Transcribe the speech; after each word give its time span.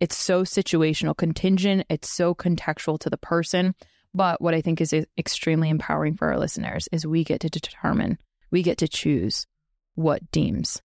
It's 0.00 0.16
so 0.16 0.42
situational, 0.42 1.16
contingent, 1.16 1.86
it's 1.90 2.08
so 2.08 2.34
contextual 2.34 2.98
to 3.00 3.10
the 3.10 3.18
person. 3.18 3.74
But 4.12 4.40
what 4.40 4.54
I 4.54 4.60
think 4.60 4.80
is 4.80 4.94
extremely 5.16 5.68
empowering 5.68 6.16
for 6.16 6.28
our 6.28 6.38
listeners 6.38 6.88
is 6.90 7.06
we 7.06 7.22
get 7.22 7.40
to 7.42 7.50
determine, 7.50 8.18
we 8.50 8.62
get 8.62 8.78
to 8.78 8.88
choose 8.88 9.46
what 9.94 10.30
deems 10.32 10.82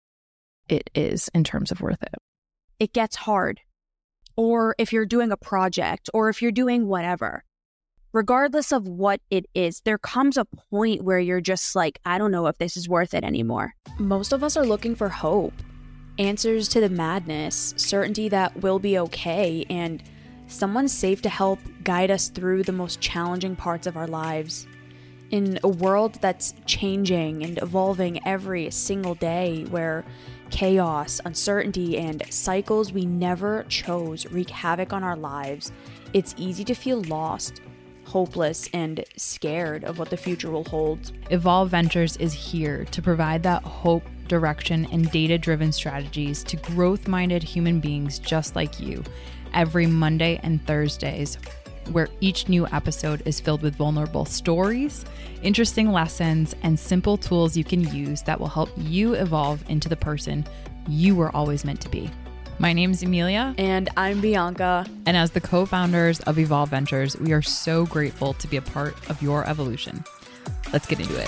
it 0.68 0.90
is 0.94 1.30
in 1.34 1.44
terms 1.44 1.72
of 1.72 1.82
worth 1.82 2.04
it. 2.04 2.16
It 2.80 2.94
gets 2.94 3.16
hard. 3.16 3.62
Or 4.36 4.76
if 4.78 4.92
you're 4.92 5.06
doing 5.06 5.32
a 5.32 5.38
project 5.38 6.10
or 6.14 6.30
if 6.30 6.42
you're 6.42 6.52
doing 6.52 6.88
whatever, 6.88 7.44
regardless 8.12 8.72
of 8.72 8.88
what 8.88 9.22
it 9.30 9.46
is, 9.56 9.82
there 9.86 9.98
comes 9.98 10.38
a 10.38 10.46
point 10.46 11.04
where 11.04 11.20
you're 11.20 11.42
just 11.42 11.76
like, 11.76 12.00
I 12.06 12.18
don't 12.18 12.32
know 12.32 12.48
if 12.48 12.58
this 12.58 12.76
is 12.76 12.90
worth 12.90 13.14
it 13.14 13.24
anymore. 13.24 13.74
Most 13.98 14.34
of 14.34 14.44
us 14.44 14.58
are 14.58 14.66
looking 14.66 14.94
for 14.96 15.10
hope, 15.10 15.54
answers 16.18 16.68
to 16.70 16.80
the 16.80 16.90
madness, 16.90 17.74
certainty 17.78 18.30
that 18.30 18.56
we'll 18.62 18.80
be 18.80 18.98
okay, 19.00 19.66
and 19.70 20.04
someone 20.48 20.88
safe 20.88 21.22
to 21.24 21.30
help 21.30 21.60
guide 21.84 22.12
us 22.12 22.30
through 22.30 22.64
the 22.64 22.72
most 22.72 23.02
challenging 23.02 23.56
parts 23.56 23.88
of 23.88 23.98
our 23.98 24.08
lives. 24.08 24.68
In 25.32 25.60
a 25.64 25.68
world 25.68 26.20
that's 26.22 26.54
changing 26.66 27.44
and 27.44 27.58
evolving 27.62 28.26
every 28.28 28.70
single 28.70 29.16
day, 29.16 29.66
where 29.70 30.06
chaos, 30.52 31.20
uncertainty, 31.26 31.98
and 31.98 32.24
cycles 32.30 32.94
we 32.94 33.06
never 33.06 33.64
chose 33.64 34.26
wreak 34.28 34.50
havoc 34.52 34.94
on 34.94 35.04
our 35.04 35.18
lives, 35.18 35.72
it's 36.14 36.36
easy 36.38 36.64
to 36.64 36.76
feel 36.76 37.02
lost, 37.04 37.60
hopeless, 38.06 38.70
and 38.72 39.04
scared 39.18 39.84
of 39.84 39.98
what 39.98 40.12
the 40.12 40.18
future 40.18 40.52
will 40.52 40.64
hold. 40.66 41.12
Evolve 41.32 41.72
Ventures 41.72 42.16
is 42.18 42.32
here 42.32 42.86
to 42.86 43.02
provide 43.02 43.42
that 43.44 43.64
hope, 43.64 44.04
direction, 44.28 44.88
and 44.92 45.10
data 45.12 45.38
driven 45.38 45.72
strategies 45.72 46.44
to 46.44 46.58
growth 46.58 47.08
minded 47.08 47.44
human 47.44 47.80
beings 47.80 48.20
just 48.20 48.56
like 48.56 48.80
you 48.80 49.04
every 49.54 49.88
Monday 49.88 50.40
and 50.44 50.66
Thursdays, 50.66 51.38
where 51.92 52.10
each 52.20 52.50
new 52.50 52.68
episode 52.68 53.22
is 53.26 53.40
filled 53.40 53.62
with 53.62 53.76
vulnerable 53.76 54.26
stories, 54.26 55.06
interesting 55.42 55.92
lessons, 55.92 56.56
and 56.64 56.80
simple 56.80 57.18
tools 57.18 57.56
you 57.56 57.64
can 57.64 57.82
use 57.94 58.22
that 58.24 58.40
will 58.40 58.48
help 58.48 58.70
you 58.78 59.14
evolve 59.14 59.64
into 59.70 59.90
the 59.90 59.96
person 59.96 60.46
you 60.88 61.16
were 61.16 61.36
always 61.36 61.66
meant 61.66 61.82
to 61.82 61.90
be. 61.90 62.10
My 62.58 62.72
name 62.72 62.92
is 62.92 63.04
Emilia. 63.04 63.54
And 63.58 63.90
I'm 63.98 64.22
Bianca. 64.22 64.86
And 65.06 65.18
as 65.18 65.32
the 65.32 65.42
co 65.42 65.66
founders 65.66 66.22
of 66.22 66.40
Evolve 66.40 66.70
Ventures, 66.70 67.18
we 67.18 67.34
are 67.34 67.42
so 67.42 67.86
grateful 67.86 68.34
to 68.36 68.48
be 68.48 68.58
a 68.58 68.62
part 68.62 68.96
of 69.10 69.22
your 69.22 69.48
evolution. 69.48 70.04
Let's 70.72 70.88
get 70.88 71.00
into 71.00 71.20
it. 71.20 71.28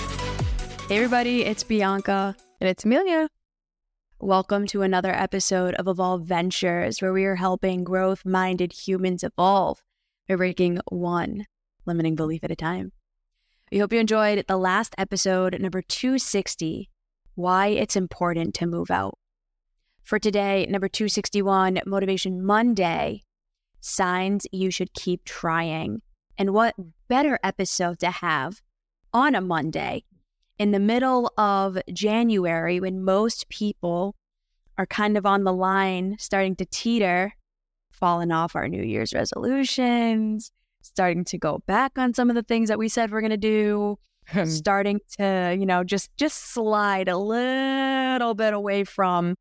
Hey, 0.88 0.96
everybody, 0.96 1.44
it's 1.44 1.62
Bianca. 1.62 2.34
And 2.60 2.68
it's 2.68 2.84
Emilia. 2.84 3.28
Welcome 4.18 4.66
to 4.68 4.82
another 4.82 5.14
episode 5.14 5.74
of 5.74 5.86
Evolve 5.86 6.24
Ventures, 6.24 7.00
where 7.00 7.12
we 7.12 7.24
are 7.24 7.36
helping 7.36 7.84
growth 7.84 8.26
minded 8.26 8.72
humans 8.72 9.22
evolve 9.22 9.80
by 10.28 10.34
breaking 10.34 10.80
one 10.88 11.46
limiting 11.86 12.16
belief 12.16 12.42
at 12.42 12.50
a 12.50 12.56
time. 12.56 12.90
We 13.70 13.78
hope 13.78 13.92
you 13.92 14.00
enjoyed 14.00 14.44
the 14.48 14.56
last 14.56 14.96
episode, 14.98 15.60
number 15.60 15.82
260 15.82 16.90
Why 17.36 17.68
It's 17.68 17.94
Important 17.94 18.56
to 18.56 18.66
Move 18.66 18.90
Out. 18.90 19.16
For 20.02 20.18
today, 20.18 20.66
number 20.68 20.88
261, 20.88 21.82
Motivation 21.86 22.44
Monday 22.44 23.22
Signs 23.78 24.48
You 24.50 24.72
Should 24.72 24.94
Keep 24.94 25.24
Trying. 25.24 26.02
And 26.36 26.52
what 26.52 26.74
better 27.06 27.38
episode 27.44 28.00
to 28.00 28.10
have 28.10 28.60
on 29.12 29.36
a 29.36 29.40
Monday 29.40 30.02
in 30.58 30.72
the 30.72 30.80
middle 30.80 31.32
of 31.38 31.78
January 31.92 32.80
when 32.80 33.04
most 33.04 33.48
people 33.48 34.14
are 34.76 34.86
kind 34.86 35.16
of 35.16 35.26
on 35.26 35.44
the 35.44 35.52
line, 35.52 36.16
starting 36.18 36.56
to 36.56 36.64
teeter, 36.66 37.34
falling 37.90 38.30
off 38.30 38.56
our 38.56 38.68
New 38.68 38.82
Year's 38.82 39.12
resolutions, 39.12 40.52
starting 40.82 41.24
to 41.24 41.38
go 41.38 41.62
back 41.66 41.92
on 41.96 42.14
some 42.14 42.30
of 42.30 42.36
the 42.36 42.42
things 42.42 42.68
that 42.68 42.78
we 42.78 42.88
said 42.88 43.10
we're 43.10 43.20
going 43.20 43.30
to 43.30 43.36
do, 43.36 43.98
starting 44.44 45.00
to, 45.18 45.56
you 45.58 45.66
know, 45.66 45.84
just 45.84 46.10
just 46.16 46.52
slide 46.52 47.08
a 47.08 47.16
little 47.16 48.34
bit 48.34 48.54
away 48.54 48.84
from 48.84 49.34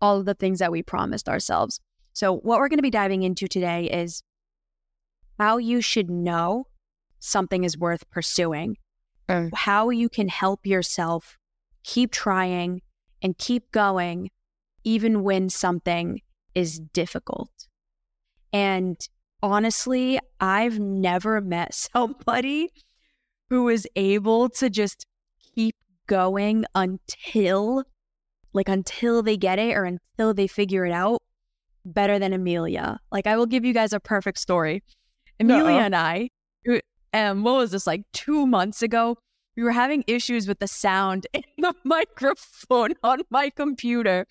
all 0.00 0.18
of 0.18 0.26
the 0.26 0.34
things 0.34 0.58
that 0.58 0.72
we 0.72 0.82
promised 0.82 1.28
ourselves. 1.28 1.80
So, 2.12 2.36
what 2.36 2.58
we're 2.58 2.68
going 2.68 2.78
to 2.78 2.82
be 2.82 2.90
diving 2.90 3.22
into 3.22 3.48
today 3.48 3.90
is 3.90 4.22
how 5.38 5.58
you 5.58 5.80
should 5.80 6.10
know 6.10 6.66
something 7.18 7.64
is 7.64 7.78
worth 7.78 8.08
pursuing 8.10 8.76
mm. 9.28 9.50
how 9.54 9.90
you 9.90 10.08
can 10.08 10.28
help 10.28 10.66
yourself 10.66 11.38
keep 11.84 12.10
trying 12.10 12.82
and 13.22 13.38
keep 13.38 13.70
going, 13.72 14.30
even 14.84 15.22
when 15.22 15.48
something 15.48 16.20
is 16.54 16.78
difficult. 16.78 17.50
And 18.52 18.96
honestly, 19.42 20.18
I've 20.40 20.78
never 20.78 21.40
met 21.40 21.74
somebody 21.94 22.70
who 23.50 23.68
is 23.68 23.86
able 23.96 24.48
to 24.48 24.68
just 24.68 25.06
keep 25.54 25.76
going 26.06 26.64
until, 26.74 27.84
like, 28.52 28.68
until 28.68 29.22
they 29.22 29.36
get 29.36 29.58
it 29.58 29.76
or 29.76 29.84
until 29.84 30.34
they 30.34 30.46
figure 30.46 30.84
it 30.84 30.92
out 30.92 31.22
better 31.84 32.18
than 32.18 32.32
Emilia. 32.32 32.98
Like, 33.12 33.26
I 33.26 33.36
will 33.36 33.46
give 33.46 33.64
you 33.64 33.72
guys 33.72 33.92
a 33.92 34.00
perfect 34.00 34.38
story. 34.38 34.82
Emilia 35.38 35.80
and 35.80 35.94
I, 35.94 36.30
um, 37.12 37.42
what 37.42 37.56
was 37.56 37.70
this 37.70 37.86
like 37.86 38.02
two 38.12 38.46
months 38.46 38.82
ago? 38.82 39.16
We 39.56 39.62
were 39.62 39.72
having 39.72 40.04
issues 40.06 40.46
with 40.46 40.58
the 40.58 40.68
sound 40.68 41.26
in 41.32 41.42
the 41.58 41.74
microphone 41.84 42.94
on 43.02 43.22
my 43.30 43.50
computer. 43.50 44.26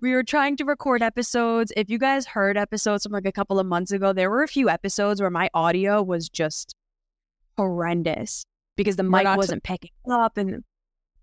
We 0.00 0.12
were 0.12 0.22
trying 0.22 0.56
to 0.58 0.64
record 0.64 1.02
episodes. 1.02 1.72
If 1.76 1.90
you 1.90 1.98
guys 1.98 2.26
heard 2.26 2.56
episodes 2.56 3.02
from 3.02 3.12
like 3.12 3.26
a 3.26 3.32
couple 3.32 3.58
of 3.58 3.66
months 3.66 3.90
ago, 3.90 4.12
there 4.12 4.30
were 4.30 4.42
a 4.42 4.48
few 4.48 4.68
episodes 4.68 5.20
where 5.20 5.30
my 5.30 5.50
audio 5.52 6.02
was 6.02 6.28
just 6.28 6.74
horrendous 7.56 8.44
because 8.76 8.96
the 8.96 9.02
mic 9.02 9.26
wasn't 9.36 9.64
t- 9.64 9.72
picking 9.72 9.90
up 10.10 10.36
and 10.38 10.64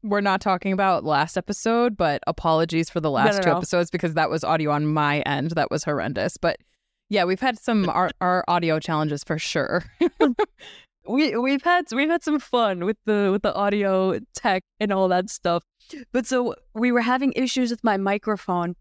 we're 0.04 0.22
not 0.22 0.42
talking 0.42 0.74
about 0.74 1.04
last 1.04 1.38
episode, 1.38 1.98
but 1.98 2.22
apologies 2.28 2.90
for 2.90 3.00
the 3.00 3.12
last 3.12 3.34
no, 3.34 3.38
no, 3.38 3.44
two 3.44 3.50
no. 3.50 3.58
episodes 3.58 3.90
because 3.90 4.14
that 4.14 4.30
was 4.30 4.44
audio 4.44 4.72
on 4.72 4.86
my 4.86 5.22
end 5.22 5.52
that 5.52 5.72
was 5.72 5.84
horrendous. 5.84 6.38
But 6.38 6.58
yeah, 7.10 7.24
we've 7.24 7.40
had 7.40 7.58
some 7.60 7.90
our, 7.94 8.12
our 8.22 8.44
audio 8.48 8.80
challenges 8.80 9.24
for 9.24 9.40
sure. 9.40 9.84
we 11.08 11.36
we've 11.38 11.64
had 11.64 11.86
we've 11.92 12.10
had 12.10 12.24
some 12.24 12.40
fun 12.40 12.86
with 12.86 12.98
the 13.06 13.30
with 13.32 13.42
the 13.42 13.54
audio 13.54 14.20
tech 14.36 14.64
and 14.80 14.92
all 14.92 15.08
that 15.08 15.30
stuff. 15.30 15.64
But 16.12 16.26
so 16.26 16.56
we 16.74 16.92
were 16.92 17.02
having 17.02 17.34
issues 17.36 17.72
with 17.72 17.84
my 17.84 17.98
microphone 17.98 18.76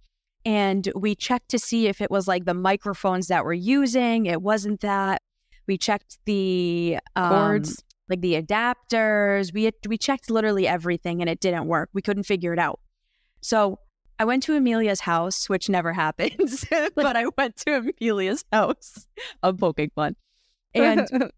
and 0.45 0.91
we 0.95 1.15
checked 1.15 1.49
to 1.51 1.59
see 1.59 1.89
if 1.89 2.01
it 2.01 2.11
was 2.11 2.29
like 2.29 2.45
the 2.45 2.55
microphones 2.55 3.27
that 3.29 3.45
we're 3.45 3.53
using. 3.55 4.27
It 4.27 4.43
wasn't 4.43 4.81
that. 4.81 5.23
We 5.67 5.77
checked 5.77 6.19
the 6.25 6.99
um, 7.17 7.29
cords, 7.31 7.83
like 8.09 8.21
the 8.21 8.41
adapters. 8.41 9.53
We 9.53 9.65
had, 9.65 9.75
we 9.89 9.99
checked 9.99 10.31
literally 10.31 10.69
everything 10.69 11.21
and 11.21 11.29
it 11.29 11.41
didn't 11.41 11.67
work. 11.67 11.91
We 11.93 12.01
couldn't 12.01 12.25
figure 12.25 12.53
it 12.53 12.61
out. 12.61 12.79
So 13.41 13.81
I 14.21 14.25
went 14.25 14.45
to 14.45 14.55
Emilia's 14.55 15.01
house, 15.01 15.49
which 15.49 15.69
never 15.69 15.93
happens, 16.05 16.65
but 16.95 17.17
I 17.17 17.27
went 17.37 17.57
to 17.67 17.93
Emilia's 18.01 18.45
house. 18.53 19.07
I'm 19.43 19.57
poking 19.57 19.91
fun. 19.97 20.15
And 20.75 21.31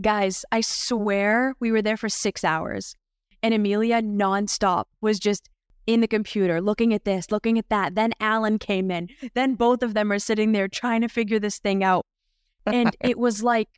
Guys, 0.00 0.44
I 0.50 0.60
swear 0.60 1.54
we 1.60 1.70
were 1.70 1.82
there 1.82 1.96
for 1.96 2.08
six 2.08 2.44
hours 2.44 2.96
and 3.44 3.52
Emilia 3.52 4.00
nonstop 4.00 4.86
was 5.02 5.18
just 5.18 5.50
in 5.86 6.00
the 6.00 6.08
computer 6.08 6.62
looking 6.62 6.94
at 6.94 7.04
this, 7.04 7.30
looking 7.30 7.58
at 7.58 7.68
that. 7.68 7.94
Then 7.94 8.12
Alan 8.18 8.58
came 8.58 8.90
in. 8.90 9.08
Then 9.34 9.54
both 9.54 9.82
of 9.82 9.92
them 9.92 10.10
are 10.10 10.18
sitting 10.18 10.52
there 10.52 10.66
trying 10.66 11.02
to 11.02 11.08
figure 11.08 11.38
this 11.38 11.58
thing 11.58 11.84
out. 11.84 12.06
And 12.66 12.96
it 13.04 13.18
was 13.18 13.42
like, 13.42 13.68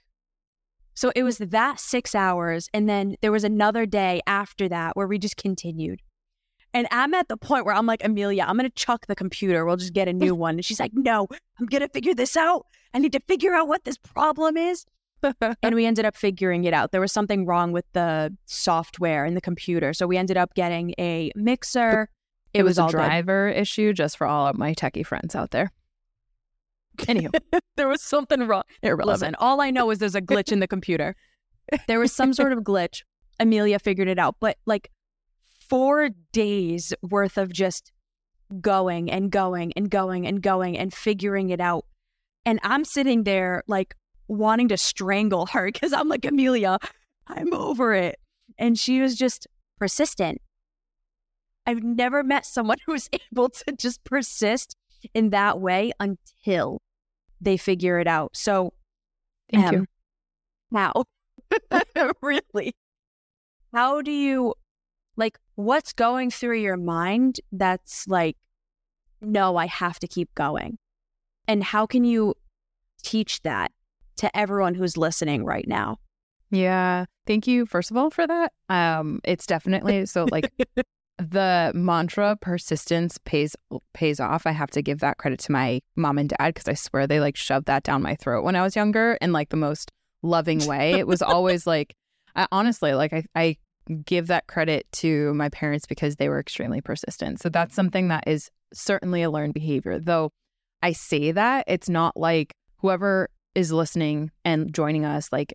so 0.95 1.11
it 1.17 1.25
was 1.25 1.39
that 1.39 1.81
six 1.81 2.15
hours. 2.15 2.69
And 2.73 2.89
then 2.89 3.17
there 3.23 3.33
was 3.33 3.45
another 3.45 3.87
day 3.87 4.21
after 4.27 4.69
that 4.69 4.97
where 4.97 5.09
we 5.09 5.19
just 5.19 5.37
continued. 5.37 6.01
And 6.73 6.87
I'm 6.93 7.13
at 7.15 7.29
the 7.29 7.37
point 7.37 7.65
where 7.65 7.75
I'm 7.75 7.87
like, 7.87 8.05
Emilia, 8.05 8.45
I'm 8.47 8.57
going 8.57 8.71
to 8.71 8.75
chuck 8.77 9.07
the 9.07 9.17
computer. 9.17 9.65
We'll 9.65 9.77
just 9.77 9.95
get 9.95 10.09
a 10.09 10.13
new 10.13 10.35
one. 10.47 10.55
And 10.55 10.65
she's 10.65 10.81
like, 10.81 10.93
no, 10.95 11.27
I'm 11.59 11.67
going 11.67 11.83
to 11.83 11.89
figure 11.89 12.15
this 12.15 12.37
out. 12.37 12.67
I 12.95 12.99
need 12.99 13.13
to 13.13 13.21
figure 13.27 13.55
out 13.55 13.67
what 13.67 13.85
this 13.85 13.99
problem 13.99 14.57
is 14.57 14.87
and 15.23 15.75
we 15.75 15.87
ended 15.87 16.05
up 16.05 16.17
figuring 16.17 16.65
it 16.65 16.75
out. 16.75 16.93
There 16.93 17.01
was 17.01 17.13
something 17.13 17.47
wrong 17.47 17.73
with 17.73 17.85
the 17.93 18.35
software 18.47 19.25
and 19.25 19.37
the 19.37 19.41
computer. 19.41 19.93
So 19.93 20.07
we 20.07 20.17
ended 20.17 20.37
up 20.37 20.55
getting 20.55 20.95
a 20.99 21.31
mixer. 21.35 22.09
It, 22.53 22.61
it 22.61 22.63
was, 22.63 22.79
was, 22.79 22.89
a 22.89 22.97
driver 22.97 23.51
good. 23.51 23.61
issue 23.61 23.93
just 23.93 24.17
for 24.17 24.27
all 24.27 24.47
of 24.47 24.57
my 24.57 24.75
techie 24.75 25.07
friends 25.07 25.35
out 25.35 25.51
there. 25.51 25.73
Anywho, 26.99 27.31
there 27.77 27.89
was 27.89 28.03
something 28.03 28.47
wrong. 28.47 28.63
Irrelevant. 28.83 29.21
Listen, 29.21 29.35
all 29.39 29.61
I 29.61 29.71
know 29.71 29.91
is 29.91 29.99
there's 29.99 30.15
a 30.15 30.23
glitch 30.23 30.53
in 30.53 30.61
the 30.61 30.69
computer. 30.69 31.15
There 31.87 31.99
was 31.99 32.13
some 32.13 32.33
sort 32.33 32.53
of 32.53 32.61
glitch. 32.61 33.03
Emilia 33.39 33.79
figured 33.79 34.09
it 34.09 34.19
out, 34.19 34.37
but 34.41 34.57
like 34.67 34.91
four 35.69 36.11
days 36.33 36.95
worth 37.03 37.37
of 37.37 37.53
just 37.53 37.93
going 38.61 39.11
and 39.11 39.31
going 39.31 39.73
and 39.75 39.91
going 39.91 40.27
and 40.27 40.41
going 40.41 40.79
and 40.79 40.95
figuring 40.95 41.51
it 41.51 41.61
out. 41.61 41.85
And 42.45 42.61
I'm 42.63 42.85
sitting 42.85 43.25
there 43.25 43.65
like 43.67 43.95
wanting 44.29 44.69
to 44.69 44.77
strangle 44.77 45.47
her 45.47 45.67
because 45.73 45.93
I'm 45.93 46.09
like, 46.09 46.25
Emilia, 46.25 46.79
I'm 47.27 47.53
over 47.53 47.95
it. 47.95 48.19
And 48.59 48.79
she 48.79 49.01
was 49.01 49.17
just 49.17 49.47
persistent. 49.79 50.41
I've 51.67 51.83
never 51.83 52.23
met 52.23 52.47
someone 52.47 52.79
who 52.87 52.93
was 52.93 53.09
able 53.13 53.51
to 53.51 53.73
just 53.73 54.05
persist 54.05 54.77
in 55.15 55.31
that 55.31 55.61
way 55.61 55.93
until 56.01 56.81
they 57.41 57.57
figure 57.57 57.99
it 57.99 58.07
out. 58.07 58.37
So, 58.37 58.73
thank 59.53 59.67
um, 59.67 59.75
you. 59.75 59.87
How? 60.73 61.05
really? 62.23 62.75
How 63.73 64.01
do 64.01 64.11
you 64.11 64.55
like 65.17 65.39
what's 65.55 65.93
going 65.93 66.31
through 66.31 66.59
your 66.59 66.77
mind 66.77 67.41
that's 67.53 68.07
like, 68.09 68.37
no, 69.21 69.57
I 69.57 69.67
have 69.67 69.99
to 70.01 70.09
keep 70.09 70.35
going? 70.35 70.79
And 71.47 71.63
how 71.63 71.87
can 71.87 72.05
you 72.05 72.35
teach 73.03 73.43
that 73.43 73.71
to 74.17 74.37
everyone 74.37 74.75
who's 74.75 74.97
listening 74.97 75.45
right 75.45 75.67
now? 75.67 75.99
Yeah. 76.51 77.07
Thank 77.27 77.47
you, 77.47 77.67
first 77.67 77.91
of 77.91 77.97
all, 77.97 78.11
for 78.11 78.27
that. 78.27 78.53
Um, 78.69 79.21
it's 79.25 79.47
definitely 79.47 80.07
so 80.07 80.27
like 80.31 80.53
the 81.19 81.73
mantra 81.75 82.37
persistence 82.41 83.19
pays 83.25 83.57
pays 83.95 84.21
off. 84.21 84.47
I 84.47 84.53
have 84.53 84.71
to 84.73 84.83
give 84.83 85.01
that 85.01 85.19
credit 85.19 85.41
to 85.41 85.53
my 85.53 85.81
mom 85.97 86.19
and 86.19 86.29
dad 86.29 86.55
because 86.55 86.69
I 86.69 86.75
swear 86.75 87.07
they 87.07 87.21
like 87.21 87.37
shoved 87.37 87.67
that 87.67 87.83
down 87.83 88.03
my 88.03 88.15
throat 88.17 88.45
when 88.45 88.57
I 88.57 88.63
was 88.63 88.77
younger 88.77 89.19
in 89.21 89.33
like 89.33 89.49
the 89.49 89.57
most 89.57 89.91
loving 90.23 90.65
way. 90.67 90.93
It 90.93 91.07
was 91.07 91.23
always 91.23 91.67
like 91.67 91.95
I 92.35 92.47
honestly 92.53 92.95
like 92.95 93.13
I, 93.13 93.25
I 93.35 93.57
give 94.05 94.27
that 94.29 94.47
credit 94.47 94.87
to 94.91 95.33
my 95.35 95.49
parents 95.49 95.87
because 95.87 96.17
they 96.17 96.29
were 96.29 96.41
extremely 96.41 96.81
persistent. 96.81 97.41
So 97.41 97.49
that's 97.49 97.75
something 97.75 98.09
that 98.09 98.25
is 98.27 98.51
certainly 98.73 99.23
a 99.23 99.31
learned 99.31 99.55
behavior. 99.55 99.99
Though 99.99 100.31
I 100.83 100.93
say 100.93 101.33
that, 101.33 101.65
it's 101.67 101.89
not 101.89 102.17
like 102.17 102.55
whoever 102.79 103.31
is 103.57 103.73
listening 103.73 104.31
and 104.45 104.73
joining 104.73 105.05
us, 105.05 105.31
like 105.33 105.55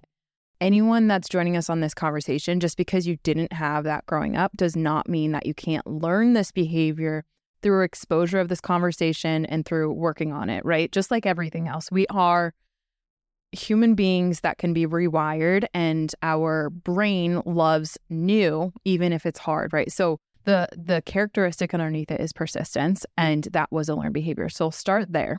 anyone 0.59 1.07
that's 1.07 1.29
joining 1.29 1.55
us 1.55 1.69
on 1.69 1.79
this 1.79 1.93
conversation, 1.93 2.59
just 2.59 2.75
because 2.75 3.07
you 3.07 3.17
didn't 3.23 3.53
have 3.53 3.83
that 3.85 4.05
growing 4.07 4.35
up 4.35 4.51
does 4.57 4.75
not 4.75 5.07
mean 5.07 5.31
that 5.31 5.45
you 5.45 5.53
can't 5.53 5.85
learn 5.87 6.33
this 6.33 6.51
behavior 6.51 7.23
through 7.61 7.83
exposure 7.83 8.39
of 8.39 8.49
this 8.49 8.59
conversation 8.59 9.45
and 9.45 9.65
through 9.65 9.93
working 9.93 10.33
on 10.33 10.49
it, 10.49 10.65
right? 10.65 10.91
Just 10.91 11.11
like 11.11 11.25
everything 11.25 11.67
else, 11.67 11.91
we 11.91 12.07
are 12.07 12.53
human 13.51 13.95
beings 13.95 14.39
that 14.39 14.57
can 14.57 14.73
be 14.73 14.87
rewired 14.87 15.65
and 15.73 16.15
our 16.23 16.69
brain 16.69 17.41
loves 17.45 17.97
new 18.09 18.71
even 18.85 19.11
if 19.11 19.25
it's 19.25 19.39
hard 19.39 19.73
right? 19.73 19.91
So 19.91 20.19
the 20.45 20.69
the 20.71 21.01
characteristic 21.05 21.73
underneath 21.73 22.11
it 22.11 22.21
is 22.21 22.31
persistence 22.31 23.05
and 23.17 23.47
that 23.51 23.69
was 23.69 23.89
a 23.89 23.95
learned 23.95 24.13
behavior. 24.13 24.47
So 24.47 24.69
start 24.69 25.11
there. 25.11 25.37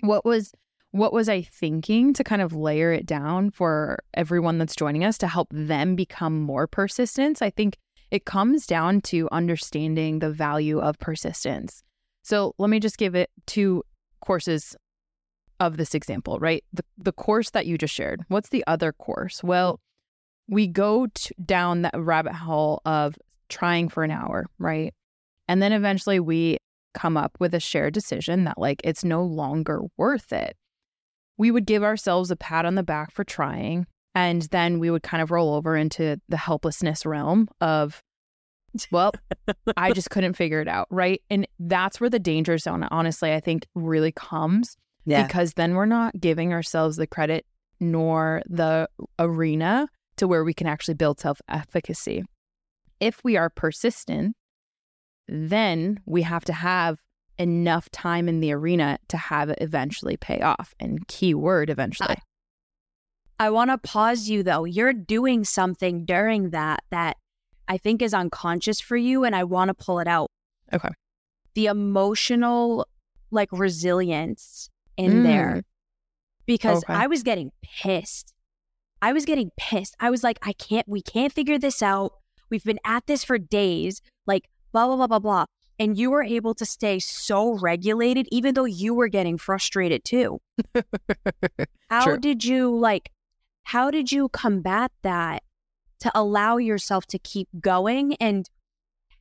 What 0.00 0.26
was 0.26 0.52
what 0.92 1.12
was 1.12 1.28
i 1.28 1.42
thinking 1.42 2.12
to 2.12 2.24
kind 2.24 2.42
of 2.42 2.52
layer 2.52 2.92
it 2.92 3.06
down 3.06 3.50
for 3.50 3.98
everyone 4.14 4.58
that's 4.58 4.76
joining 4.76 5.04
us 5.04 5.18
to 5.18 5.26
help 5.26 5.48
them 5.50 5.94
become 5.94 6.40
more 6.40 6.66
persistent 6.66 7.42
i 7.42 7.50
think 7.50 7.76
it 8.10 8.24
comes 8.24 8.66
down 8.66 9.00
to 9.00 9.28
understanding 9.32 10.18
the 10.18 10.30
value 10.30 10.78
of 10.78 10.98
persistence 10.98 11.82
so 12.22 12.54
let 12.58 12.68
me 12.70 12.80
just 12.80 12.98
give 12.98 13.14
it 13.14 13.30
two 13.46 13.82
courses 14.20 14.76
of 15.60 15.76
this 15.76 15.94
example, 15.94 16.38
right? 16.38 16.64
The, 16.72 16.84
the 16.96 17.12
course 17.12 17.50
that 17.50 17.66
you 17.66 17.78
just 17.78 17.94
shared. 17.94 18.22
What's 18.28 18.50
the 18.50 18.64
other 18.66 18.92
course? 18.92 19.42
Well, 19.42 19.80
we 20.48 20.66
go 20.66 21.08
down 21.44 21.82
that 21.82 21.98
rabbit 21.98 22.34
hole 22.34 22.80
of 22.84 23.16
trying 23.48 23.88
for 23.88 24.04
an 24.04 24.10
hour, 24.10 24.46
right? 24.58 24.94
And 25.48 25.62
then 25.62 25.72
eventually 25.72 26.20
we 26.20 26.58
come 26.94 27.16
up 27.16 27.36
with 27.38 27.54
a 27.54 27.60
shared 27.60 27.94
decision 27.94 28.44
that, 28.44 28.58
like, 28.58 28.80
it's 28.84 29.04
no 29.04 29.22
longer 29.22 29.82
worth 29.96 30.32
it. 30.32 30.56
We 31.38 31.50
would 31.50 31.66
give 31.66 31.82
ourselves 31.82 32.30
a 32.30 32.36
pat 32.36 32.66
on 32.66 32.74
the 32.74 32.82
back 32.82 33.12
for 33.12 33.24
trying. 33.24 33.86
And 34.14 34.42
then 34.42 34.78
we 34.78 34.90
would 34.90 35.02
kind 35.02 35.22
of 35.22 35.30
roll 35.30 35.54
over 35.54 35.76
into 35.76 36.20
the 36.28 36.36
helplessness 36.36 37.06
realm 37.06 37.48
of, 37.60 38.02
well, 38.90 39.12
I 39.76 39.92
just 39.92 40.10
couldn't 40.10 40.34
figure 40.34 40.60
it 40.60 40.68
out. 40.68 40.88
Right. 40.90 41.22
And 41.30 41.46
that's 41.60 42.00
where 42.00 42.10
the 42.10 42.18
danger 42.18 42.58
zone, 42.58 42.82
honestly, 42.90 43.32
I 43.32 43.40
think 43.40 43.66
really 43.74 44.12
comes 44.12 44.76
yeah. 45.08 45.26
Because 45.26 45.54
then 45.54 45.74
we're 45.74 45.86
not 45.86 46.20
giving 46.20 46.52
ourselves 46.52 46.98
the 46.98 47.06
credit 47.06 47.46
nor 47.80 48.42
the 48.46 48.86
arena 49.18 49.88
to 50.16 50.28
where 50.28 50.44
we 50.44 50.52
can 50.52 50.66
actually 50.66 50.94
build 50.94 51.18
self 51.18 51.40
efficacy. 51.48 52.24
If 53.00 53.24
we 53.24 53.38
are 53.38 53.48
persistent, 53.48 54.36
then 55.26 56.00
we 56.04 56.20
have 56.22 56.44
to 56.44 56.52
have 56.52 56.98
enough 57.38 57.90
time 57.90 58.28
in 58.28 58.40
the 58.40 58.52
arena 58.52 58.98
to 59.08 59.16
have 59.16 59.50
it 59.50 59.58
eventually 59.60 60.16
pay 60.16 60.40
off. 60.40 60.74
And 60.80 61.06
keyword 61.08 61.70
eventually. 61.70 62.16
I, 63.38 63.46
I 63.46 63.50
want 63.50 63.70
to 63.70 63.78
pause 63.78 64.28
you 64.28 64.42
though. 64.42 64.64
You're 64.64 64.92
doing 64.92 65.44
something 65.44 66.04
during 66.04 66.50
that 66.50 66.82
that 66.90 67.16
I 67.68 67.78
think 67.78 68.02
is 68.02 68.14
unconscious 68.14 68.80
for 68.80 68.96
you, 68.96 69.24
and 69.24 69.36
I 69.36 69.44
want 69.44 69.68
to 69.68 69.74
pull 69.74 70.00
it 70.00 70.08
out. 70.08 70.30
Okay. 70.72 70.88
The 71.54 71.66
emotional 71.66 72.86
like 73.30 73.48
resilience 73.52 74.70
in 74.96 75.12
mm. 75.12 75.22
there 75.22 75.62
because 76.46 76.82
okay. 76.84 76.94
I 76.94 77.06
was 77.06 77.22
getting 77.22 77.52
pissed. 77.62 78.34
I 79.00 79.12
was 79.12 79.24
getting 79.24 79.50
pissed. 79.56 79.94
I 80.00 80.10
was 80.10 80.24
like, 80.24 80.38
I 80.42 80.54
can't, 80.54 80.88
we 80.88 81.02
can't 81.02 81.32
figure 81.32 81.58
this 81.58 81.82
out. 81.82 82.14
We've 82.50 82.64
been 82.64 82.80
at 82.84 83.06
this 83.06 83.22
for 83.22 83.38
days, 83.38 84.00
like 84.26 84.48
blah, 84.72 84.86
blah, 84.86 84.96
blah, 84.96 85.06
blah, 85.06 85.18
blah. 85.18 85.44
And 85.78 85.96
you 85.96 86.10
were 86.10 86.22
able 86.22 86.54
to 86.54 86.66
stay 86.66 86.98
so 86.98 87.52
regulated, 87.58 88.26
even 88.32 88.54
though 88.54 88.64
you 88.64 88.94
were 88.94 89.08
getting 89.08 89.38
frustrated 89.38 90.04
too. 90.04 90.40
how 91.90 92.04
sure. 92.04 92.18
did 92.18 92.44
you 92.44 92.76
like, 92.76 93.10
how 93.62 93.90
did 93.90 94.10
you 94.10 94.28
combat 94.30 94.90
that 95.02 95.42
to 96.00 96.10
allow 96.14 96.56
yourself 96.56 97.06
to 97.06 97.18
keep 97.18 97.48
going? 97.60 98.14
And 98.14 98.48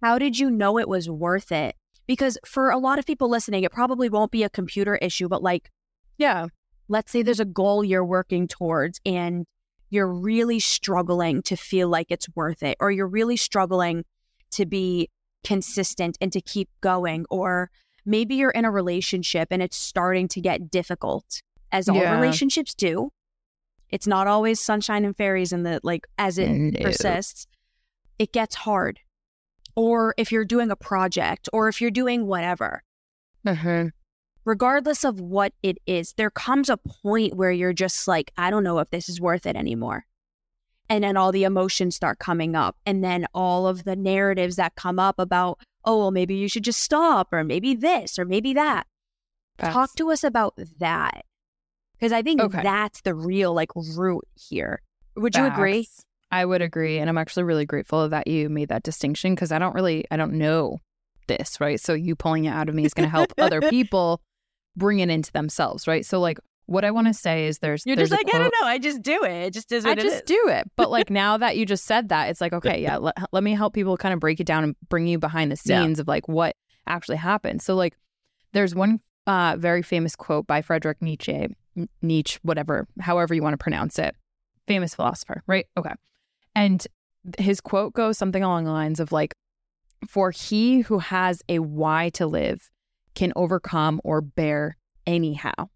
how 0.02 0.18
did 0.18 0.40
you 0.40 0.50
know 0.50 0.80
it 0.80 0.88
was 0.88 1.10
worth 1.10 1.52
it? 1.52 1.76
Because 2.08 2.38
for 2.46 2.70
a 2.70 2.78
lot 2.78 3.00
of 3.00 3.06
people 3.06 3.30
listening, 3.30 3.64
it 3.64 3.72
probably 3.72 4.10
won't 4.10 4.32
be 4.32 4.44
a 4.44 4.50
computer 4.50 4.96
issue, 4.96 5.28
but 5.28 5.44
like, 5.44 5.70
yeah, 6.18 6.48
let's 6.88 7.12
say 7.12 7.22
there's 7.22 7.40
a 7.40 7.46
goal 7.46 7.84
you're 7.84 8.06
working 8.06 8.48
towards 8.48 9.00
and 9.06 9.46
you're 9.90 10.12
really 10.12 10.60
struggling 10.60 11.42
to 11.44 11.56
feel 11.56 11.88
like 11.88 12.08
it's 12.10 12.28
worth 12.36 12.64
it, 12.64 12.78
or 12.80 12.92
you're 12.92 13.08
really 13.08 13.38
struggling 13.38 14.04
to 14.52 14.66
be 14.66 15.10
consistent 15.44 16.18
and 16.22 16.32
to 16.34 16.42
keep 16.42 16.70
going, 16.82 17.26
or 17.30 17.70
maybe 18.06 18.36
you're 18.36 18.52
in 18.52 18.66
a 18.66 18.72
relationship 18.72 19.50
and 19.52 19.62
it's 19.62 19.78
starting 19.78 20.28
to 20.30 20.42
get 20.42 20.70
difficult, 20.70 21.42
as 21.72 21.90
all 21.90 21.98
yeah. 21.98 22.20
relationships 22.20 22.74
do. 22.74 23.10
It's 23.90 24.08
not 24.08 24.28
always 24.28 24.60
sunshine 24.60 25.06
and 25.06 25.16
fairies 25.16 25.54
and 25.54 25.66
the 25.66 25.80
like 25.84 26.08
as 26.18 26.38
it 26.38 26.50
no. 26.50 26.80
persists. 26.82 27.48
It 28.20 28.34
gets 28.34 28.56
hard 28.56 29.00
or 29.78 30.16
if 30.18 30.32
you're 30.32 30.44
doing 30.44 30.72
a 30.72 30.76
project, 30.76 31.48
or 31.54 31.70
if 31.70 31.80
you're 31.80 31.92
doing 31.92 32.26
whatever. 32.26 32.82
Mm-hmm. 33.46 33.90
Regardless 34.44 35.04
of 35.04 35.20
what 35.20 35.54
it 35.62 35.78
is, 35.86 36.14
there 36.14 36.32
comes 36.32 36.68
a 36.68 36.78
point 36.78 37.36
where 37.36 37.52
you're 37.52 37.74
just 37.74 38.08
like, 38.08 38.32
I 38.38 38.50
don't 38.50 38.64
know 38.64 38.80
if 38.80 38.90
this 38.90 39.08
is 39.08 39.22
worth 39.22 39.46
it 39.46 39.56
anymore. 39.56 40.04
And 40.90 41.04
then 41.04 41.18
all 41.18 41.32
the 41.32 41.44
emotions 41.44 41.96
start 41.96 42.20
coming 42.20 42.56
up. 42.56 42.78
And 42.86 43.04
then 43.04 43.28
all 43.34 43.68
of 43.68 43.84
the 43.84 43.96
narratives 43.96 44.56
that 44.56 44.76
come 44.76 45.00
up 45.00 45.20
about, 45.20 45.60
oh, 45.84 45.98
well, 45.98 46.12
maybe 46.12 46.36
you 46.36 46.48
should 46.48 46.64
just 46.64 46.82
stop, 46.82 47.34
or 47.34 47.44
maybe 47.44 47.76
this, 47.76 48.18
or 48.18 48.26
maybe 48.26 48.54
that. 48.54 48.88
That's... 49.58 49.74
Talk 49.74 49.96
to 49.96 50.12
us 50.12 50.24
about 50.24 50.54
that. 50.80 51.26
Because 51.98 52.12
I 52.12 52.22
think 52.22 52.42
okay. 52.42 52.62
that's 52.62 53.02
the 53.02 53.16
real 53.16 53.54
like 53.54 53.72
root 53.76 54.28
here. 54.36 54.82
Would 55.16 55.34
Facts. 55.34 55.42
you 55.42 55.54
agree? 55.54 55.88
I 56.32 56.46
would 56.46 56.62
agree. 56.62 57.00
And 57.00 57.10
I'm 57.10 57.18
actually 57.18 57.44
really 57.44 57.66
grateful 57.66 58.08
that 58.10 58.28
you 58.28 58.50
made 58.50 58.70
that 58.70 58.84
distinction 58.84 59.34
because 59.34 59.52
I 59.52 59.60
don't 59.60 59.74
really, 59.74 60.06
I 60.12 60.18
don't 60.18 60.34
know 60.34 60.78
this, 61.28 61.60
right? 61.60 61.80
So 61.80 61.94
you 61.94 62.16
pulling 62.16 62.46
it 62.46 62.50
out 62.50 62.70
of 62.70 62.76
me 62.76 62.86
is 62.86 62.94
going 62.94 63.08
to 63.08 63.12
help 63.16 63.34
other 63.38 63.62
people 63.70 64.22
bring 64.76 65.00
it 65.00 65.10
into 65.10 65.32
themselves, 65.32 65.88
right? 65.88 66.06
So, 66.06 66.20
like, 66.20 66.40
what 66.68 66.86
I 66.86 66.92
want 66.92 67.08
to 67.08 67.14
say 67.14 67.48
is 67.48 67.60
there's 67.60 67.86
you're 67.86 67.96
there's 67.96 68.10
just 68.10 68.24
like 68.24 68.34
I 68.34 68.38
don't 68.38 68.54
know 68.62 68.68
I 68.68 68.78
just 68.78 69.02
do 69.02 69.24
it 69.24 69.48
it 69.48 69.54
just 69.54 69.72
is 69.72 69.86
I 69.86 69.96
just 69.96 70.26
do 70.26 70.48
it 70.50 70.70
but 70.76 70.92
like 70.92 71.10
now 71.10 71.38
that 71.38 71.58
you 71.58 71.66
just 71.66 71.86
said 71.86 72.10
that 72.10 72.30
it's 72.30 72.42
like 72.42 72.54
okay 72.54 72.82
yeah 72.82 72.98
let, 73.02 73.16
let 73.32 73.44
me 73.44 73.54
help 73.54 73.74
people 73.74 73.98
kind 73.98 74.14
of 74.14 74.20
break 74.20 74.40
it 74.40 74.48
down 74.48 74.64
and 74.64 74.76
bring 74.90 75.08
you 75.08 75.18
behind 75.18 75.52
the 75.52 75.56
scenes 75.56 75.98
yeah. 75.98 76.02
of 76.02 76.08
like 76.08 76.28
what 76.28 76.56
actually 76.86 77.18
happened 77.18 77.62
so 77.62 77.76
like 77.76 77.96
there's 78.54 78.76
one 78.76 79.00
uh, 79.26 79.58
very 79.58 79.82
famous 79.82 80.16
quote 80.16 80.48
by 80.48 80.62
Friedrich 80.62 81.02
Nietzsche 81.02 81.48
Nietzsche 82.02 82.40
whatever 82.44 82.88
however 83.00 83.34
you 83.34 83.44
want 83.44 83.54
to 83.54 83.58
pronounce 83.58 84.00
it 84.00 84.16
famous 84.68 84.96
philosopher 84.96 85.44
right 85.48 85.66
okay 85.78 85.94
and 86.56 86.88
his 87.38 87.62
quote 87.62 87.94
goes 87.94 88.18
something 88.18 88.44
along 88.44 88.66
the 88.66 88.72
lines 88.72 89.00
of 89.00 89.12
like, 89.12 89.36
for 90.08 90.32
he 90.32 90.82
who 90.82 91.00
has 91.00 91.42
a 91.50 91.60
why 91.60 92.10
to 92.10 92.28
live 92.28 92.70
can 93.16 93.34
overcome 93.36 94.00
or 94.04 94.22
bear 94.22 94.78
anyhow. 95.06 95.70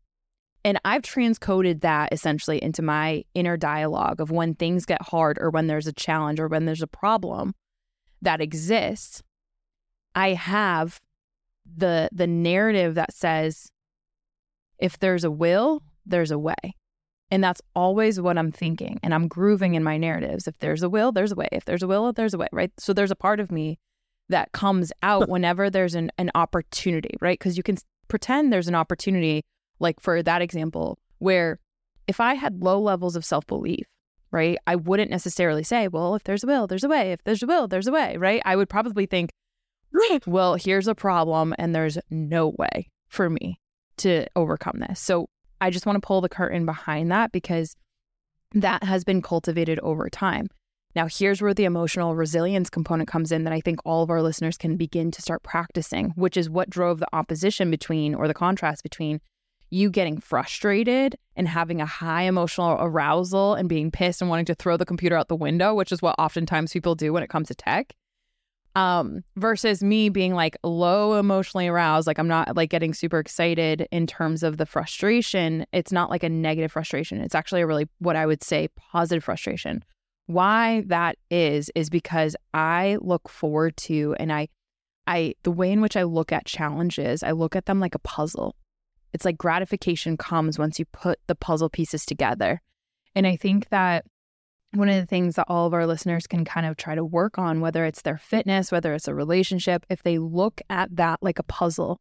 And 0.63 0.79
I've 0.85 1.01
transcoded 1.01 1.81
that 1.81 2.09
essentially 2.11 2.61
into 2.61 2.81
my 2.81 3.23
inner 3.33 3.57
dialogue 3.57 4.21
of 4.21 4.29
when 4.31 4.53
things 4.53 4.85
get 4.85 5.01
hard 5.01 5.37
or 5.39 5.49
when 5.49 5.67
there's 5.67 5.87
a 5.87 5.93
challenge 5.93 6.39
or 6.39 6.47
when 6.47 6.65
there's 6.65 6.83
a 6.83 6.87
problem 6.87 7.55
that 8.21 8.41
exists. 8.41 9.23
I 10.13 10.33
have 10.33 10.99
the 11.65 12.09
the 12.11 12.27
narrative 12.27 12.95
that 12.95 13.13
says 13.13 13.71
if 14.77 14.99
there's 14.99 15.23
a 15.23 15.31
will, 15.31 15.81
there's 16.05 16.31
a 16.31 16.39
way. 16.39 16.75
And 17.29 17.41
that's 17.41 17.61
always 17.75 18.19
what 18.19 18.37
I'm 18.37 18.51
thinking. 18.51 18.99
And 19.03 19.13
I'm 19.13 19.29
grooving 19.29 19.75
in 19.75 19.83
my 19.83 19.97
narratives. 19.97 20.47
If 20.47 20.57
there's 20.59 20.83
a 20.83 20.89
will, 20.89 21.13
there's 21.13 21.31
a 21.31 21.35
way. 21.35 21.47
If 21.51 21.63
there's 21.63 21.83
a 21.83 21.87
will, 21.87 22.11
there's 22.11 22.33
a 22.33 22.37
way, 22.37 22.49
right? 22.51 22.71
So 22.77 22.91
there's 22.91 23.11
a 23.11 23.15
part 23.15 23.39
of 23.39 23.51
me 23.51 23.79
that 24.27 24.51
comes 24.51 24.91
out 25.01 25.29
whenever 25.29 25.69
there's 25.69 25.95
an, 25.95 26.11
an 26.17 26.31
opportunity, 26.35 27.15
right? 27.21 27.39
Because 27.39 27.55
you 27.55 27.63
can 27.63 27.77
pretend 28.09 28.51
there's 28.51 28.67
an 28.67 28.75
opportunity, 28.75 29.43
like 29.81 29.99
for 29.99 30.23
that 30.23 30.41
example, 30.41 30.97
where 31.19 31.59
if 32.07 32.19
I 32.19 32.33
had 32.35 32.61
low 32.63 32.79
levels 32.79 33.15
of 33.15 33.25
self 33.25 33.45
belief, 33.47 33.85
right, 34.31 34.57
I 34.67 34.75
wouldn't 34.75 35.11
necessarily 35.11 35.63
say, 35.63 35.87
well, 35.87 36.15
if 36.15 36.23
there's 36.23 36.43
a 36.43 36.47
will, 36.47 36.67
there's 36.67 36.83
a 36.83 36.89
way. 36.89 37.11
If 37.11 37.23
there's 37.23 37.43
a 37.43 37.47
will, 37.47 37.67
there's 37.67 37.87
a 37.87 37.91
way, 37.91 38.17
right? 38.17 38.41
I 38.45 38.55
would 38.55 38.69
probably 38.69 39.05
think, 39.05 39.31
well, 40.25 40.55
here's 40.55 40.87
a 40.87 40.95
problem 40.95 41.53
and 41.57 41.75
there's 41.75 41.97
no 42.09 42.53
way 42.57 42.89
for 43.09 43.29
me 43.29 43.59
to 43.97 44.25
overcome 44.35 44.79
this. 44.87 44.99
So 44.99 45.27
I 45.59 45.69
just 45.69 45.85
want 45.85 45.97
to 45.97 46.05
pull 46.05 46.21
the 46.21 46.29
curtain 46.29 46.65
behind 46.65 47.11
that 47.11 47.31
because 47.31 47.75
that 48.53 48.83
has 48.83 49.03
been 49.03 49.21
cultivated 49.21 49.79
over 49.79 50.09
time. 50.09 50.47
Now, 50.95 51.07
here's 51.07 51.41
where 51.41 51.53
the 51.53 51.63
emotional 51.63 52.15
resilience 52.15 52.69
component 52.69 53.07
comes 53.07 53.31
in 53.31 53.45
that 53.45 53.53
I 53.53 53.61
think 53.61 53.79
all 53.85 54.03
of 54.03 54.09
our 54.09 54.21
listeners 54.21 54.57
can 54.57 54.75
begin 54.75 55.11
to 55.11 55.21
start 55.21 55.43
practicing, 55.43 56.09
which 56.15 56.35
is 56.35 56.49
what 56.49 56.69
drove 56.69 56.99
the 56.99 57.07
opposition 57.13 57.71
between 57.71 58.13
or 58.13 58.27
the 58.27 58.33
contrast 58.33 58.83
between 58.83 59.21
you 59.71 59.89
getting 59.89 60.19
frustrated 60.19 61.17
and 61.35 61.47
having 61.47 61.81
a 61.81 61.85
high 61.85 62.23
emotional 62.23 62.77
arousal 62.79 63.55
and 63.55 63.67
being 63.67 63.89
pissed 63.89 64.21
and 64.21 64.29
wanting 64.29 64.45
to 64.45 64.55
throw 64.55 64.77
the 64.77 64.85
computer 64.85 65.15
out 65.15 65.27
the 65.27 65.35
window, 65.35 65.73
which 65.73 65.91
is 65.91 66.01
what 66.01 66.15
oftentimes 66.19 66.71
people 66.71 66.93
do 66.93 67.11
when 67.11 67.23
it 67.23 67.29
comes 67.29 67.47
to 67.47 67.55
tech. 67.55 67.95
Um, 68.73 69.23
versus 69.35 69.83
me 69.83 70.07
being 70.07 70.33
like 70.33 70.55
low 70.63 71.19
emotionally 71.19 71.67
aroused, 71.67 72.07
like 72.07 72.19
I'm 72.19 72.27
not 72.27 72.55
like 72.55 72.69
getting 72.69 72.93
super 72.93 73.19
excited 73.19 73.87
in 73.91 74.07
terms 74.07 74.43
of 74.43 74.57
the 74.57 74.65
frustration. 74.65 75.65
It's 75.73 75.91
not 75.91 76.09
like 76.09 76.23
a 76.23 76.29
negative 76.29 76.71
frustration. 76.71 77.19
It's 77.19 77.35
actually 77.35 77.61
a 77.61 77.67
really 77.67 77.89
what 77.99 78.15
I 78.15 78.25
would 78.25 78.43
say 78.43 78.69
positive 78.77 79.23
frustration 79.23 79.83
why 80.31 80.83
that 80.87 81.17
is 81.29 81.69
is 81.75 81.89
because 81.89 82.35
I 82.53 82.97
look 83.01 83.29
forward 83.29 83.75
to 83.77 84.15
and 84.19 84.31
I 84.31 84.47
I 85.07 85.35
the 85.43 85.51
way 85.51 85.71
in 85.71 85.81
which 85.81 85.97
I 85.97 86.03
look 86.03 86.31
at 86.31 86.45
challenges, 86.45 87.23
I 87.23 87.31
look 87.31 87.55
at 87.55 87.65
them 87.65 87.79
like 87.79 87.95
a 87.95 87.99
puzzle. 87.99 88.55
It's 89.13 89.25
like 89.25 89.37
gratification 89.37 90.17
comes 90.17 90.57
once 90.57 90.79
you 90.79 90.85
put 90.85 91.19
the 91.27 91.35
puzzle 91.35 91.69
pieces 91.69 92.05
together. 92.05 92.61
And 93.15 93.27
I 93.27 93.35
think 93.35 93.69
that 93.69 94.05
one 94.73 94.87
of 94.87 94.95
the 94.95 95.05
things 95.05 95.35
that 95.35 95.47
all 95.49 95.67
of 95.67 95.73
our 95.73 95.85
listeners 95.85 96.27
can 96.27 96.45
kind 96.45 96.65
of 96.65 96.77
try 96.77 96.95
to 96.95 97.03
work 97.03 97.37
on, 97.37 97.59
whether 97.59 97.83
it's 97.85 98.03
their 98.03 98.17
fitness, 98.17 98.71
whether 98.71 98.93
it's 98.93 99.07
a 99.07 99.13
relationship, 99.13 99.85
if 99.89 100.03
they 100.03 100.17
look 100.17 100.61
at 100.69 100.95
that 100.95 101.19
like 101.21 101.39
a 101.39 101.43
puzzle 101.43 101.99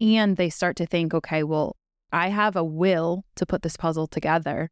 and 0.00 0.36
they 0.36 0.48
start 0.48 0.76
to 0.76 0.86
think, 0.86 1.12
okay, 1.12 1.42
well, 1.42 1.76
I 2.12 2.28
have 2.28 2.54
a 2.54 2.62
will 2.62 3.24
to 3.34 3.46
put 3.46 3.62
this 3.62 3.76
puzzle 3.76 4.06
together 4.06 4.70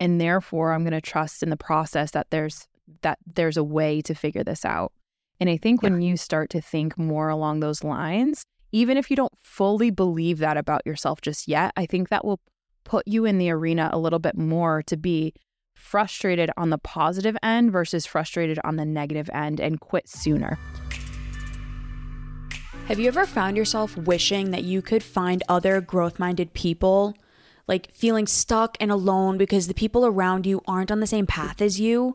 and 0.00 0.20
therefore 0.20 0.72
i'm 0.72 0.82
going 0.82 0.92
to 0.92 1.00
trust 1.00 1.42
in 1.42 1.50
the 1.50 1.56
process 1.56 2.10
that 2.12 2.26
there's 2.30 2.66
that 3.02 3.18
there's 3.34 3.56
a 3.56 3.64
way 3.64 4.00
to 4.00 4.14
figure 4.14 4.44
this 4.44 4.64
out 4.64 4.92
and 5.40 5.50
i 5.50 5.56
think 5.56 5.82
yeah. 5.82 5.90
when 5.90 6.02
you 6.02 6.16
start 6.16 6.50
to 6.50 6.60
think 6.60 6.96
more 6.98 7.28
along 7.28 7.60
those 7.60 7.82
lines 7.82 8.44
even 8.76 8.98
if 8.98 9.10
you 9.10 9.16
don't 9.16 9.32
fully 9.42 9.90
believe 9.90 10.38
that 10.38 10.56
about 10.56 10.82
yourself 10.84 11.20
just 11.20 11.48
yet 11.48 11.72
i 11.76 11.86
think 11.86 12.08
that 12.08 12.24
will 12.24 12.40
put 12.84 13.06
you 13.08 13.24
in 13.24 13.38
the 13.38 13.50
arena 13.50 13.88
a 13.92 13.98
little 13.98 14.18
bit 14.18 14.36
more 14.36 14.82
to 14.82 14.96
be 14.96 15.32
frustrated 15.74 16.50
on 16.56 16.70
the 16.70 16.78
positive 16.78 17.36
end 17.42 17.72
versus 17.72 18.06
frustrated 18.06 18.58
on 18.64 18.76
the 18.76 18.84
negative 18.84 19.30
end 19.32 19.60
and 19.60 19.80
quit 19.80 20.08
sooner 20.08 20.58
have 22.86 23.00
you 23.00 23.08
ever 23.08 23.26
found 23.26 23.56
yourself 23.56 23.96
wishing 23.96 24.50
that 24.50 24.62
you 24.62 24.80
could 24.82 25.02
find 25.02 25.42
other 25.48 25.80
growth 25.80 26.18
minded 26.18 26.52
people 26.52 27.14
like 27.68 27.90
feeling 27.92 28.26
stuck 28.26 28.76
and 28.80 28.90
alone 28.90 29.38
because 29.38 29.66
the 29.66 29.74
people 29.74 30.06
around 30.06 30.46
you 30.46 30.60
aren't 30.68 30.92
on 30.92 31.00
the 31.00 31.06
same 31.06 31.26
path 31.26 31.60
as 31.60 31.80
you. 31.80 32.14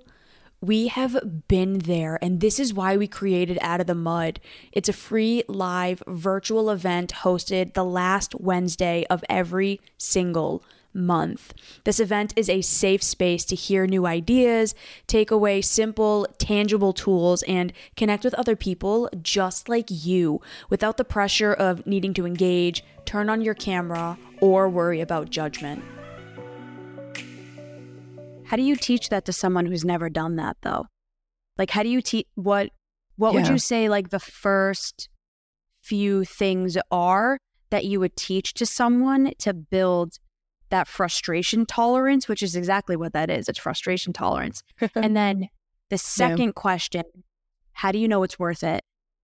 We 0.64 0.90
have 0.90 1.48
been 1.48 1.80
there, 1.80 2.20
and 2.22 2.40
this 2.40 2.60
is 2.60 2.72
why 2.72 2.96
we 2.96 3.08
created 3.08 3.58
Out 3.62 3.82
of 3.82 3.88
the 3.88 3.96
Mud. 3.96 4.40
It's 4.72 4.90
a 4.90 4.94
free 4.94 5.42
live 5.48 6.04
virtual 6.06 6.70
event 6.70 7.14
hosted 7.24 7.74
the 7.74 7.84
last 7.84 8.36
Wednesday 8.36 9.04
of 9.10 9.24
every 9.28 9.82
single 9.98 10.64
month. 10.94 11.56
This 11.84 12.00
event 12.00 12.34
is 12.36 12.48
a 12.48 12.62
safe 12.62 13.02
space 13.02 13.44
to 13.46 13.56
hear 13.56 13.88
new 13.88 14.06
ideas, 14.06 14.76
take 15.08 15.32
away 15.32 15.62
simple, 15.62 16.28
tangible 16.38 16.94
tools, 16.94 17.42
and 17.44 17.74
connect 17.96 18.24
with 18.24 18.36
other 18.36 18.56
people 18.56 19.10
just 19.20 19.68
like 19.68 19.88
you 19.90 20.42
without 20.70 20.98
the 20.98 21.04
pressure 21.04 21.54
of 21.54 21.88
needing 21.88 22.14
to 22.14 22.28
engage, 22.28 22.84
turn 23.04 23.32
on 23.32 23.42
your 23.42 23.56
camera, 23.56 24.16
or 24.40 24.70
worry 24.70 25.02
about 25.02 25.32
judgment. 25.32 25.84
How 28.52 28.58
do 28.58 28.64
you 28.64 28.76
teach 28.76 29.08
that 29.08 29.24
to 29.28 29.32
someone 29.32 29.66
who's 29.66 29.86
never 29.86 30.10
done 30.10 30.36
that 30.36 30.58
though? 30.62 30.86
Like 31.58 31.70
how 31.70 31.84
do 31.84 31.90
you 31.90 32.02
teach 32.02 32.28
what 32.36 32.70
what 33.16 33.34
yeah. 33.34 33.40
would 33.40 33.48
you 33.48 33.58
say 33.58 33.88
like 33.88 34.10
the 34.10 34.20
first 34.20 35.08
few 35.82 36.26
things 36.26 36.78
are 36.92 37.38
that 37.70 37.86
you 37.86 38.02
would 38.02 38.18
teach 38.18 38.54
to 38.56 38.66
someone 38.66 39.32
to 39.38 39.54
build 39.54 40.18
that 40.70 40.90
frustration 40.90 41.66
tolerance, 41.66 42.28
which 42.28 42.44
is 42.44 42.58
exactly 42.58 42.98
what 42.98 43.14
that 43.14 43.30
is. 43.30 43.48
It's 43.48 43.58
frustration 43.58 44.12
tolerance. 44.12 44.64
and 44.96 45.16
then 45.16 45.48
the 45.90 45.98
second 45.98 46.48
yeah. 46.48 46.52
question, 46.54 47.04
how 47.72 47.94
do 47.94 48.00
you 48.00 48.10
know 48.10 48.22
it's 48.24 48.38
worth 48.38 48.64
it? 48.64 48.84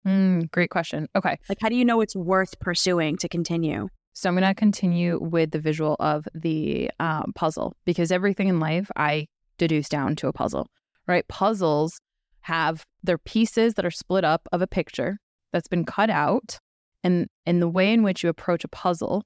Mm, 0.04 0.50
great 0.50 0.70
question. 0.70 1.08
Okay. 1.14 1.38
Like, 1.48 1.58
how 1.60 1.68
do 1.68 1.76
you 1.76 1.84
know 1.84 2.00
it's 2.00 2.16
worth 2.16 2.58
pursuing 2.58 3.18
to 3.18 3.28
continue? 3.28 3.88
So 4.14 4.28
I'm 4.28 4.36
going 4.36 4.46
to 4.46 4.54
continue 4.54 5.18
with 5.20 5.52
the 5.52 5.58
visual 5.58 5.96
of 5.98 6.26
the 6.34 6.90
um, 7.00 7.32
puzzle 7.34 7.74
because 7.84 8.12
everything 8.12 8.48
in 8.48 8.60
life 8.60 8.90
I 8.96 9.26
deduce 9.58 9.88
down 9.88 10.16
to 10.16 10.28
a 10.28 10.32
puzzle, 10.32 10.68
right? 11.06 11.26
Puzzles 11.28 11.98
have 12.42 12.84
their 13.02 13.18
pieces 13.18 13.74
that 13.74 13.86
are 13.86 13.90
split 13.90 14.24
up 14.24 14.48
of 14.52 14.60
a 14.60 14.66
picture 14.66 15.18
that's 15.52 15.68
been 15.68 15.84
cut 15.84 16.10
out. 16.10 16.58
And, 17.04 17.28
and 17.46 17.60
the 17.62 17.68
way 17.68 17.92
in 17.92 18.02
which 18.02 18.22
you 18.22 18.28
approach 18.28 18.64
a 18.64 18.68
puzzle 18.68 19.24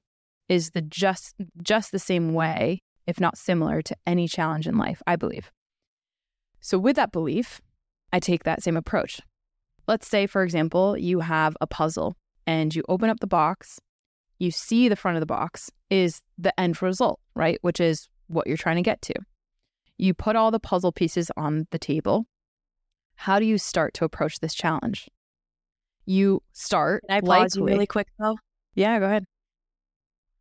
is 0.49 0.71
the 0.71 0.81
just 0.81 1.35
just 1.61 1.91
the 1.91 1.99
same 1.99 2.33
way, 2.33 2.81
if 3.05 3.19
not 3.19 3.37
similar 3.37 3.81
to 3.81 3.95
any 4.05 4.27
challenge 4.27 4.67
in 4.67 4.77
life, 4.77 5.01
I 5.05 5.15
believe. 5.15 5.51
So 6.61 6.79
with 6.79 6.95
that 6.95 7.11
belief, 7.11 7.61
I 8.13 8.19
take 8.19 8.43
that 8.43 8.63
same 8.63 8.77
approach. 8.77 9.19
Let's 9.87 10.07
say 10.07 10.27
for 10.27 10.43
example, 10.43 10.97
you 10.97 11.19
have 11.19 11.55
a 11.61 11.67
puzzle 11.67 12.15
and 12.45 12.73
you 12.73 12.83
open 12.87 13.09
up 13.09 13.19
the 13.19 13.27
box, 13.27 13.79
you 14.39 14.51
see 14.51 14.87
the 14.87 14.95
front 14.95 15.17
of 15.17 15.21
the 15.21 15.27
box 15.27 15.71
is 15.89 16.21
the 16.37 16.57
end 16.59 16.81
result, 16.81 17.19
right? 17.35 17.57
Which 17.61 17.79
is 17.79 18.07
what 18.27 18.47
you're 18.47 18.57
trying 18.57 18.75
to 18.75 18.81
get 18.81 19.01
to. 19.03 19.13
You 19.97 20.13
put 20.13 20.35
all 20.35 20.51
the 20.51 20.59
puzzle 20.59 20.91
pieces 20.91 21.31
on 21.37 21.67
the 21.71 21.79
table. 21.79 22.25
How 23.15 23.39
do 23.39 23.45
you 23.45 23.57
start 23.57 23.93
to 23.95 24.05
approach 24.05 24.39
this 24.39 24.53
challenge? 24.53 25.09
You 26.05 26.43
start. 26.53 27.03
Can 27.09 27.17
I 27.17 27.21
pause 27.21 27.55
likely, 27.57 27.59
you 27.59 27.65
really 27.65 27.87
quick 27.87 28.07
though? 28.19 28.37
Yeah, 28.75 28.99
go 28.99 29.05
ahead 29.05 29.25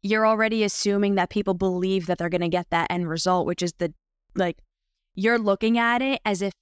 you're 0.06 0.26
already 0.26 0.62
assuming 0.64 1.16
that 1.16 1.30
people 1.30 1.54
believe 1.54 2.06
that 2.06 2.18
they're 2.18 2.28
going 2.28 2.40
to 2.40 2.48
get 2.48 2.70
that 2.70 2.90
end 2.90 3.08
result, 3.08 3.46
which 3.46 3.62
is 3.62 3.72
the 3.74 3.92
like 4.34 4.58
you're 5.14 5.38
looking 5.38 5.78
at 5.78 6.02
it 6.02 6.20
as 6.24 6.42
if 6.42 6.52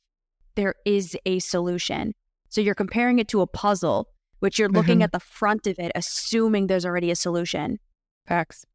there 0.55 0.75
is 0.85 1.17
a 1.27 1.39
solution. 1.41 2.15
So 2.49 2.61
you're 2.61 2.75
comparing 2.75 3.19
it 3.19 3.29
to 3.29 3.41
a 3.41 3.47
puzzle, 3.47 4.09
which 4.45 4.59
you're 4.59 4.69
looking 4.69 4.97
mm-hmm. 4.97 5.05
at 5.05 5.13
the 5.13 5.21
front 5.21 5.67
of 5.67 5.79
it, 5.79 5.91
assuming 5.95 6.67
there's 6.67 6.85
already 6.85 7.11
a 7.11 7.17
solution. 7.17 7.79
Facts. 8.27 8.67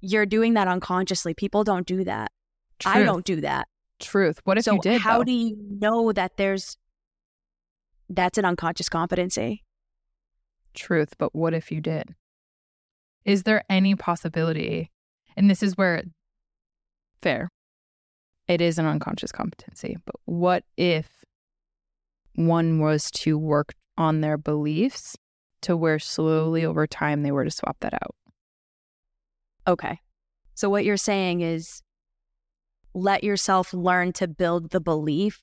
You're 0.00 0.26
doing 0.26 0.54
that 0.54 0.66
unconsciously. 0.66 1.32
People 1.32 1.62
don't 1.62 1.86
do 1.86 2.02
that. 2.02 2.32
Truth. 2.80 2.96
I 2.96 3.04
don't 3.04 3.24
do 3.24 3.40
that. 3.42 3.68
Truth. 4.00 4.40
What 4.42 4.58
if 4.58 4.64
so 4.64 4.72
you 4.72 4.80
did? 4.80 4.94
So, 4.94 5.08
how 5.08 5.18
though? 5.18 5.24
do 5.26 5.32
you 5.32 5.56
know 5.78 6.10
that 6.10 6.36
there's 6.38 6.76
that's 8.08 8.36
an 8.36 8.44
unconscious 8.44 8.88
competency? 8.88 9.62
Truth. 10.74 11.14
But 11.18 11.32
what 11.36 11.54
if 11.54 11.70
you 11.70 11.80
did? 11.80 12.16
Is 13.24 13.44
there 13.44 13.62
any 13.70 13.94
possibility? 13.94 14.90
And 15.36 15.48
this 15.48 15.62
is 15.62 15.76
where 15.76 16.02
fair. 17.22 17.48
It 18.48 18.60
is 18.60 18.76
an 18.76 18.86
unconscious 18.86 19.30
competency. 19.30 19.98
But 20.04 20.16
what 20.24 20.64
if 20.76 21.24
one 22.34 22.80
was 22.80 23.08
to 23.12 23.38
work 23.38 23.72
on 23.98 24.20
their 24.20 24.36
beliefs 24.36 25.16
to 25.62 25.76
where 25.76 25.98
slowly 25.98 26.62
mm-hmm. 26.62 26.70
over 26.70 26.86
time 26.86 27.22
they 27.22 27.32
were 27.32 27.44
to 27.44 27.50
swap 27.50 27.76
that 27.80 27.94
out? 27.94 28.14
Okay. 29.66 29.98
So 30.54 30.70
what 30.70 30.84
you're 30.84 30.96
saying 30.96 31.40
is 31.40 31.82
let 32.94 33.24
yourself 33.24 33.74
learn 33.74 34.12
to 34.14 34.28
build 34.28 34.70
the 34.70 34.80
belief 34.80 35.42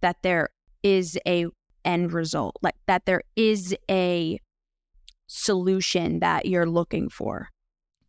that 0.00 0.16
there 0.22 0.48
is 0.82 1.18
a 1.26 1.46
end 1.84 2.12
result, 2.12 2.56
like 2.62 2.76
that 2.86 3.04
there 3.04 3.22
is 3.36 3.76
a 3.90 4.38
solution 5.26 6.20
that 6.20 6.46
you're 6.46 6.66
looking 6.66 7.08
for. 7.08 7.48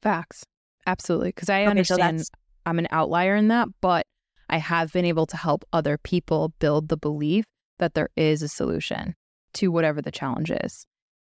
Facts. 0.01 0.45
Absolutely. 0.87 1.29
Because 1.29 1.49
I 1.49 1.61
okay, 1.61 1.69
understand 1.71 2.21
so 2.21 2.31
I'm 2.65 2.79
an 2.79 2.87
outlier 2.91 3.35
in 3.35 3.47
that, 3.49 3.67
but 3.81 4.05
I 4.49 4.57
have 4.57 4.93
been 4.93 5.05
able 5.05 5.25
to 5.27 5.37
help 5.37 5.65
other 5.73 5.97
people 5.97 6.53
build 6.59 6.89
the 6.89 6.97
belief 6.97 7.45
that 7.79 7.95
there 7.95 8.09
is 8.15 8.41
a 8.41 8.47
solution 8.47 9.15
to 9.55 9.71
whatever 9.71 10.01
the 10.01 10.12
challenge 10.12 10.51
is. 10.51 10.85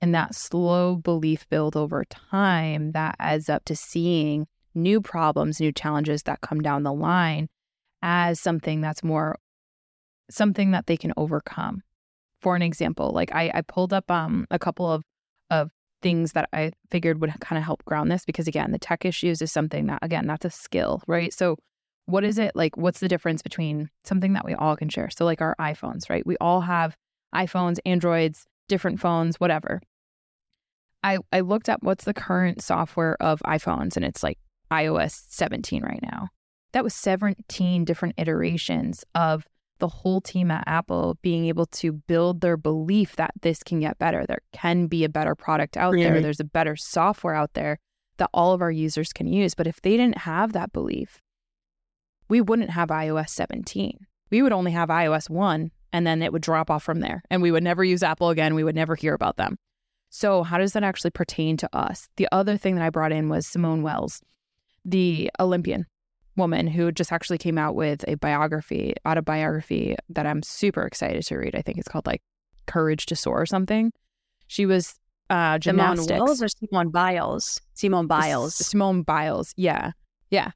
And 0.02 0.16
that 0.16 0.36
slow 0.36 0.96
belief 0.96 1.48
build 1.50 1.76
over 1.76 2.06
time 2.06 2.92
that 2.94 3.16
adds 3.20 3.50
up 3.50 3.66
to 3.66 3.76
seeing 3.76 4.48
new 4.74 5.02
problems, 5.02 5.60
new 5.60 5.72
challenges 5.72 6.24
that 6.24 6.42
come 6.42 6.62
down 6.62 6.84
the 6.84 6.94
line 6.94 7.50
as 8.02 8.40
something 8.40 8.82
that's 8.82 9.04
more 9.04 9.38
something 10.30 10.72
that 10.72 10.86
they 10.86 10.96
can 10.96 11.12
overcome. 11.18 11.82
For 12.40 12.56
an 12.56 12.62
example, 12.62 13.12
like 13.12 13.34
I, 13.34 13.52
I 13.54 13.62
pulled 13.62 13.92
up 13.92 14.10
um, 14.10 14.48
a 14.52 14.60
couple 14.60 14.90
of 14.90 15.04
of 15.50 15.72
things 16.02 16.32
that 16.32 16.48
I 16.54 16.72
figured 16.92 17.20
would 17.20 17.34
kind 17.42 17.58
of 17.58 17.66
help 17.66 17.84
ground 17.84 18.10
this 18.10 18.24
because 18.24 18.48
again, 18.48 18.72
the 18.72 18.80
tech 18.80 19.04
issues 19.04 19.42
is 19.42 19.52
something 19.52 19.88
that 19.88 20.00
again, 20.02 20.28
that's 20.28 20.46
a 20.46 20.50
skill, 20.50 21.02
right? 21.08 21.34
So 21.34 21.58
what 22.06 22.24
is 22.24 22.38
it 22.38 22.56
like 22.56 22.78
what's 22.78 23.02
the 23.02 23.08
difference 23.08 23.42
between 23.42 23.90
something 24.06 24.34
that 24.34 24.46
we 24.46 24.54
all 24.54 24.78
can 24.78 24.90
share? 24.90 25.10
So 25.10 25.26
like 25.26 25.42
our 25.42 25.56
iPhones, 25.60 26.10
right? 26.10 26.26
We 26.26 26.38
all 26.38 26.62
have 26.62 26.96
iPhones, 27.34 27.78
Androids, 27.86 28.46
different 28.68 29.00
phones, 29.00 29.40
whatever. 29.40 29.82
I 31.04 31.20
I 31.32 31.42
looked 31.42 31.70
up 31.70 31.82
what's 31.82 32.06
the 32.06 32.14
current 32.14 32.62
software 32.62 33.16
of 33.22 33.40
iPhones 33.46 33.96
and 33.96 34.06
it's 34.06 34.24
like 34.24 34.38
iOS 34.72 35.24
17 35.30 35.84
right 35.84 36.02
now. 36.02 36.30
That 36.74 36.84
was 36.84 36.94
17 36.94 37.86
different 37.86 38.16
iterations 38.18 39.04
of 39.16 39.46
the 39.80 39.88
whole 39.88 40.22
team 40.22 40.52
at 40.52 40.66
Apple 40.68 41.18
being 41.22 41.46
able 41.46 41.66
to 41.66 41.94
build 41.94 42.42
their 42.42 42.58
belief 42.58 43.16
that 43.16 43.32
this 43.42 43.64
can 43.64 43.80
get 43.80 43.98
better. 43.98 44.26
There 44.26 44.42
can 44.52 44.88
be 44.88 45.04
a 45.04 45.10
better 45.10 45.36
product 45.36 45.78
out 45.78 45.94
really? 45.94 46.04
there. 46.04 46.22
There's 46.22 46.40
a 46.40 46.46
better 46.46 46.76
software 46.76 47.34
out 47.34 47.54
there 47.54 47.80
that 48.18 48.30
all 48.34 48.54
of 48.54 48.62
our 48.62 48.72
users 48.72 49.12
can 49.14 49.28
use. 49.28 49.56
But 49.56 49.68
if 49.68 49.82
they 49.82 49.98
didn't 49.98 50.20
have 50.20 50.54
that 50.54 50.74
belief, 50.74 51.22
we 52.28 52.42
wouldn't 52.42 52.72
have 52.72 52.90
iOS 52.90 53.30
17. 53.30 54.06
We 54.30 54.42
would 54.42 54.54
only 54.54 54.72
have 54.72 54.90
iOS 54.90 55.30
1 55.30 55.72
and 55.94 56.06
then 56.06 56.22
it 56.22 56.32
would 56.32 56.42
drop 56.42 56.70
off 56.70 56.84
from 56.84 57.00
there. 57.00 57.24
And 57.30 57.42
we 57.42 57.52
would 57.52 57.64
never 57.64 57.84
use 57.84 58.04
Apple 58.04 58.30
again. 58.30 58.56
We 58.56 58.64
would 58.64 58.76
never 58.76 58.96
hear 58.96 59.14
about 59.14 59.38
them. 59.38 59.58
So, 60.10 60.44
how 60.44 60.58
does 60.58 60.74
that 60.74 60.84
actually 60.84 61.12
pertain 61.12 61.58
to 61.58 61.70
us? 61.76 62.08
The 62.18 62.28
other 62.32 62.58
thing 62.58 62.76
that 62.76 62.84
I 62.84 62.90
brought 62.90 63.12
in 63.12 63.30
was 63.30 63.46
Simone 63.46 63.84
Wells, 63.84 64.22
the 64.84 65.30
Olympian 65.40 65.86
woman 66.36 66.68
who 66.68 66.92
just 66.92 67.12
actually 67.12 67.38
came 67.38 67.58
out 67.58 67.76
with 67.76 68.04
a 68.08 68.16
biography, 68.16 68.96
autobiography 69.08 69.96
that 70.10 70.26
I'm 70.26 70.42
super 70.42 70.84
excited 70.84 71.24
to 71.24 71.38
read. 71.38 71.56
I 71.56 71.62
think 71.62 71.78
it's 71.78 71.88
called 71.88 72.08
like 72.08 72.22
Courage 72.66 73.06
to 73.08 73.16
Soar 73.16 73.42
or 73.42 73.46
something. 73.46 73.92
She 74.48 74.66
was 74.66 74.96
uh 75.30 75.60
gymnastics. 75.60 76.08
Simone 76.08 76.26
Wells 76.26 76.42
or 76.42 76.48
Simone 76.48 76.90
Biles? 76.90 77.62
Simone 77.76 78.08
Biles. 78.08 78.56
Simone 78.56 79.04
Biles. 79.04 79.54
Yeah. 79.58 79.92
Yeah. 80.32 80.52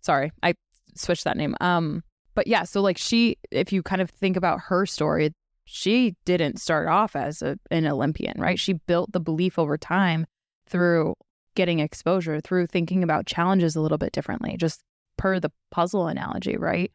Sorry. 0.00 0.32
I 0.42 0.54
switched 0.96 1.24
that 1.24 1.36
name. 1.36 1.54
Um 1.60 2.02
but 2.36 2.46
yeah, 2.46 2.62
so 2.62 2.80
like 2.80 2.98
she 2.98 3.38
if 3.50 3.72
you 3.72 3.82
kind 3.82 4.00
of 4.00 4.10
think 4.10 4.36
about 4.36 4.60
her 4.60 4.86
story, 4.86 5.32
she 5.64 6.14
didn't 6.24 6.60
start 6.60 6.86
off 6.86 7.16
as 7.16 7.42
a, 7.42 7.58
an 7.72 7.86
Olympian, 7.86 8.40
right? 8.40 8.58
She 8.58 8.74
built 8.74 9.10
the 9.10 9.18
belief 9.18 9.58
over 9.58 9.76
time 9.76 10.26
through 10.68 11.14
getting 11.56 11.80
exposure, 11.80 12.40
through 12.40 12.68
thinking 12.68 13.02
about 13.02 13.26
challenges 13.26 13.74
a 13.74 13.80
little 13.80 13.98
bit 13.98 14.12
differently, 14.12 14.56
just 14.56 14.82
per 15.16 15.40
the 15.40 15.50
puzzle 15.70 16.06
analogy, 16.06 16.56
right? 16.56 16.92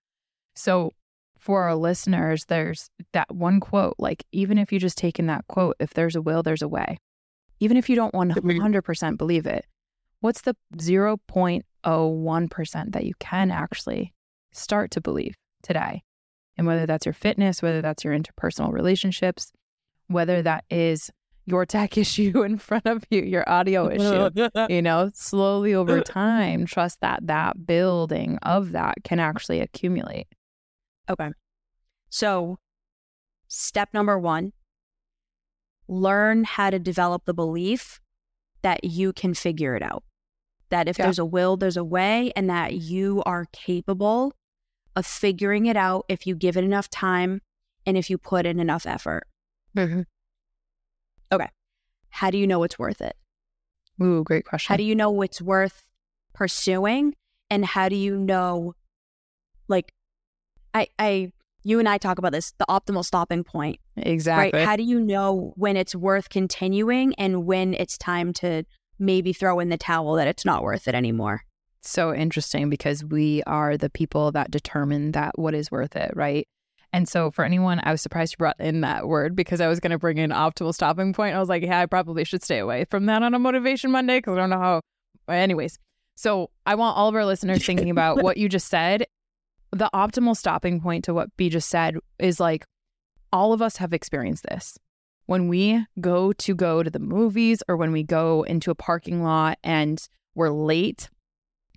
So 0.56 0.94
for 1.40 1.64
our 1.64 1.76
listeners, 1.76 2.46
there's 2.46 2.90
that 3.14 3.34
one 3.34 3.60
quote, 3.60 3.96
like, 3.98 4.24
even 4.32 4.60
if 4.60 4.72
you 4.72 4.80
just 4.80 4.98
take 4.98 5.18
in 5.18 5.26
that 5.26 5.48
quote, 5.48 5.76
if 5.80 5.96
there's 5.96 6.16
a 6.16 6.22
will, 6.22 6.44
there's 6.44 6.62
a 6.62 6.68
way. 6.68 7.00
Even 7.60 7.78
if 7.78 7.90
you 7.90 7.96
don't 7.96 8.14
100% 8.14 9.18
believe 9.18 9.48
it, 9.48 9.66
what's 10.20 10.42
the 10.42 10.56
0.01% 10.78 12.94
that 12.94 13.06
you 13.06 13.14
can 13.20 13.50
actually 13.50 14.14
start 14.52 14.92
to 14.92 15.02
believe 15.02 15.36
today? 15.64 16.04
And 16.58 16.68
whether 16.68 16.86
that's 16.86 17.06
your 17.06 17.14
fitness, 17.14 17.62
whether 17.62 17.82
that's 17.82 18.04
your 18.04 18.18
interpersonal 18.18 18.72
relationships, 18.72 19.52
whether 20.08 20.42
that 20.42 20.66
is 20.70 21.10
your 21.46 21.66
tech 21.66 21.98
issue 21.98 22.44
in 22.44 22.58
front 22.58 22.86
of 22.86 23.04
you, 23.10 23.22
your 23.22 23.48
audio 23.50 23.90
issue, 23.92 24.50
you 24.70 24.82
know, 24.82 25.10
slowly 25.14 25.74
over 25.74 26.02
time, 26.02 26.66
trust 26.66 27.00
that 27.02 27.26
that 27.28 27.66
building 27.66 28.38
of 28.44 28.72
that 28.72 28.96
can 29.04 29.20
actually 29.20 29.60
accumulate. 29.60 30.28
Okay. 31.10 31.30
So, 32.10 32.58
step 33.48 33.90
number 33.94 34.20
one 34.20 34.54
learn 35.88 36.46
how 36.46 36.70
to 36.70 36.80
develop 36.80 37.26
the 37.26 37.34
belief 37.34 38.00
that 38.62 38.84
you 38.84 39.12
can 39.12 39.34
figure 39.34 39.76
it 39.76 39.84
out. 39.84 40.04
That 40.70 40.88
if 40.88 40.98
yeah. 40.98 41.06
there's 41.06 41.20
a 41.20 41.26
will, 41.26 41.58
there's 41.58 41.76
a 41.76 41.84
way, 41.84 42.32
and 42.36 42.50
that 42.50 42.76
you 42.76 43.22
are 43.26 43.46
capable 43.52 44.34
of 44.96 45.06
figuring 45.06 45.66
it 45.66 45.78
out 45.78 46.06
if 46.10 46.28
you 46.28 46.36
give 46.36 46.58
it 46.58 46.64
enough 46.64 46.90
time 46.90 47.42
and 47.86 47.98
if 47.98 48.10
you 48.10 48.18
put 48.18 48.46
in 48.46 48.60
enough 48.60 48.86
effort. 48.86 49.24
Mm-hmm. 49.76 50.02
Okay. 51.32 51.50
How 52.10 52.30
do 52.30 52.38
you 52.38 52.46
know 52.46 52.64
it's 52.64 52.78
worth 52.78 53.02
it? 53.02 53.16
Ooh, 54.02 54.24
great 54.24 54.46
question. 54.46 54.74
How 54.74 54.78
do 54.78 54.84
you 54.84 54.96
know 54.96 55.22
it's 55.22 55.42
worth 55.42 55.86
pursuing? 56.34 57.16
And 57.50 57.66
how 57.66 57.90
do 57.90 57.96
you 57.96 58.18
know, 58.18 58.76
like, 59.68 59.94
I, 60.74 60.88
I, 60.98 61.32
you 61.64 61.80
and 61.80 61.88
I 61.88 61.98
talk 61.98 62.18
about 62.18 62.32
this, 62.32 62.54
the 62.58 62.66
optimal 62.70 63.06
stopping 63.06 63.44
point. 63.44 63.80
Exactly. 63.98 64.58
Right? 64.58 64.68
How 64.68 64.76
do 64.76 64.84
you 64.84 65.00
know 65.00 65.54
when 65.56 65.78
it's 65.78 65.96
worth 65.96 66.30
continuing 66.30 67.14
and 67.16 67.46
when 67.46 67.74
it's 67.74 67.98
time 67.98 68.34
to 68.34 68.64
maybe 69.00 69.34
throw 69.34 69.60
in 69.60 69.70
the 69.70 69.78
towel 69.78 70.16
that 70.16 70.28
it's 70.28 70.46
not 70.46 70.64
worth 70.64 70.88
it 70.88 70.96
anymore? 70.96 71.44
So 71.82 72.14
interesting 72.14 72.70
because 72.70 73.04
we 73.04 73.42
are 73.48 73.78
the 73.78 73.90
people 73.90 74.32
that 74.34 74.52
determine 74.52 75.14
that 75.14 75.38
what 75.38 75.54
is 75.54 75.72
worth 75.72 75.96
it, 75.96 76.12
right? 76.16 76.48
And 76.94 77.08
so 77.08 77.32
for 77.32 77.46
anyone, 77.46 77.80
I 77.84 77.92
was 77.92 78.02
surprised 78.02 78.34
you 78.34 78.38
brought 78.38 78.60
in 78.60 78.82
that 78.82 79.08
word 79.08 79.36
because 79.36 79.62
I 79.62 79.68
was 79.68 79.80
going 79.80 79.92
to 79.92 79.98
bring 79.98 80.18
in 80.18 80.32
optimal 80.32 80.74
stopping 80.74 81.14
point. 81.14 81.36
I 81.36 81.40
was 81.40 81.50
like, 81.50 81.64
yeah, 81.64 81.80
I 81.80 81.86
probably 81.86 82.26
should 82.26 82.44
stay 82.44 82.60
away 82.60 82.86
from 82.86 83.06
that 83.06 83.24
on 83.24 83.34
a 83.34 83.40
motivation 83.40 83.92
Monday 83.92 84.18
because 84.18 84.34
I 84.34 84.42
don't 84.42 84.50
know 84.50 84.60
how. 84.60 84.82
Anyways, 85.30 85.80
so 86.16 86.50
I 86.66 86.76
want 86.76 86.98
all 86.98 87.08
of 87.08 87.16
our 87.16 87.26
listeners 87.26 87.66
thinking 87.66 87.90
about 87.90 88.22
what 88.22 88.38
you 88.38 88.50
just 88.50 88.68
said. 88.68 89.06
The 89.72 89.90
optimal 89.94 90.36
stopping 90.36 90.82
point 90.82 91.06
to 91.06 91.14
what 91.14 91.36
B 91.38 91.50
just 91.50 91.70
said 91.70 91.96
is 92.20 92.40
like 92.40 92.66
all 93.32 93.54
of 93.54 93.62
us 93.62 93.78
have 93.78 93.94
experienced 93.94 94.44
this. 94.44 94.78
When 95.28 95.48
we 95.48 95.86
go 96.02 96.34
to 96.34 96.56
go 96.56 96.84
to 96.84 96.90
the 96.90 97.00
movies 97.00 97.64
or 97.70 97.78
when 97.78 97.94
we 97.94 98.04
go 98.04 98.44
into 98.44 98.70
a 98.70 98.76
parking 98.76 99.24
lot 99.24 99.58
and 99.64 100.06
we're 100.36 100.50
late, 100.50 101.10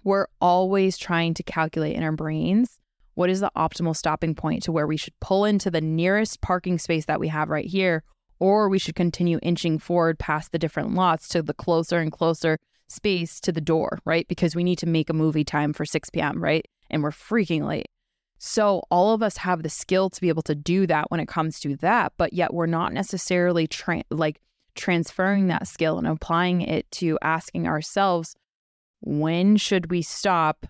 we're 0.05 0.27
always 0.41 0.97
trying 0.97 1.35
to 1.35 1.43
calculate 1.43 1.97
in 1.97 2.03
our 2.03 2.13
brains 2.13 2.79
what 3.15 3.31
is 3.31 3.41
the 3.41 3.51
optimal 3.57 3.97
stopping 3.97 4.35
point 4.35 4.63
to 4.65 4.73
where 4.73 4.87
we 4.87 4.97
should 4.97 5.19
pull 5.21 5.45
into 5.45 5.71
the 5.71 5.81
nearest 5.81 6.41
parking 6.41 6.79
space 6.79 7.07
that 7.07 7.21
we 7.21 7.29
have 7.29 7.49
right 7.49 7.67
here, 7.67 8.03
or 8.41 8.69
we 8.69 8.79
should 8.79 8.97
continue 8.97 9.39
inching 9.43 9.79
forward 9.79 10.19
past 10.19 10.53
the 10.53 10.59
different 10.59 10.95
lots 10.95 11.29
to 11.29 11.43
the 11.43 11.55
closer 11.55 11.99
and 11.99 12.13
closer 12.13 12.59
space 12.89 13.41
to 13.41 13.53
the 13.53 13.61
door, 13.61 14.01
right? 14.05 14.27
Because 14.29 14.55
we 14.55 14.65
need 14.65 14.79
to 14.79 14.87
make 14.87 15.09
a 15.09 15.15
movie 15.15 15.45
time 15.45 15.73
for 15.73 15.85
6 15.85 16.11
p.m., 16.11 16.43
right? 16.43 16.67
And 16.91 17.03
we're 17.03 17.11
freaking 17.11 17.67
late. 17.67 17.87
So, 18.39 18.83
all 18.91 19.15
of 19.15 19.23
us 19.23 19.39
have 19.39 19.63
the 19.63 19.71
skill 19.71 20.11
to 20.11 20.21
be 20.21 20.29
able 20.29 20.43
to 20.43 20.55
do 20.55 20.87
that 20.89 21.11
when 21.11 21.21
it 21.21 21.29
comes 21.29 21.61
to 21.61 21.77
that, 21.77 22.13
but 22.19 22.33
yet 22.33 22.53
we're 22.53 22.67
not 22.67 22.93
necessarily 22.93 23.67
tra- 23.67 24.05
like 24.11 24.41
transferring 24.75 25.47
that 25.47 25.67
skill 25.67 25.99
and 25.99 26.07
applying 26.07 26.61
it 26.61 26.91
to 26.91 27.19
asking 27.23 27.67
ourselves, 27.67 28.35
when 29.05 29.57
should 29.57 29.91
we 29.91 30.03
stop 30.03 30.67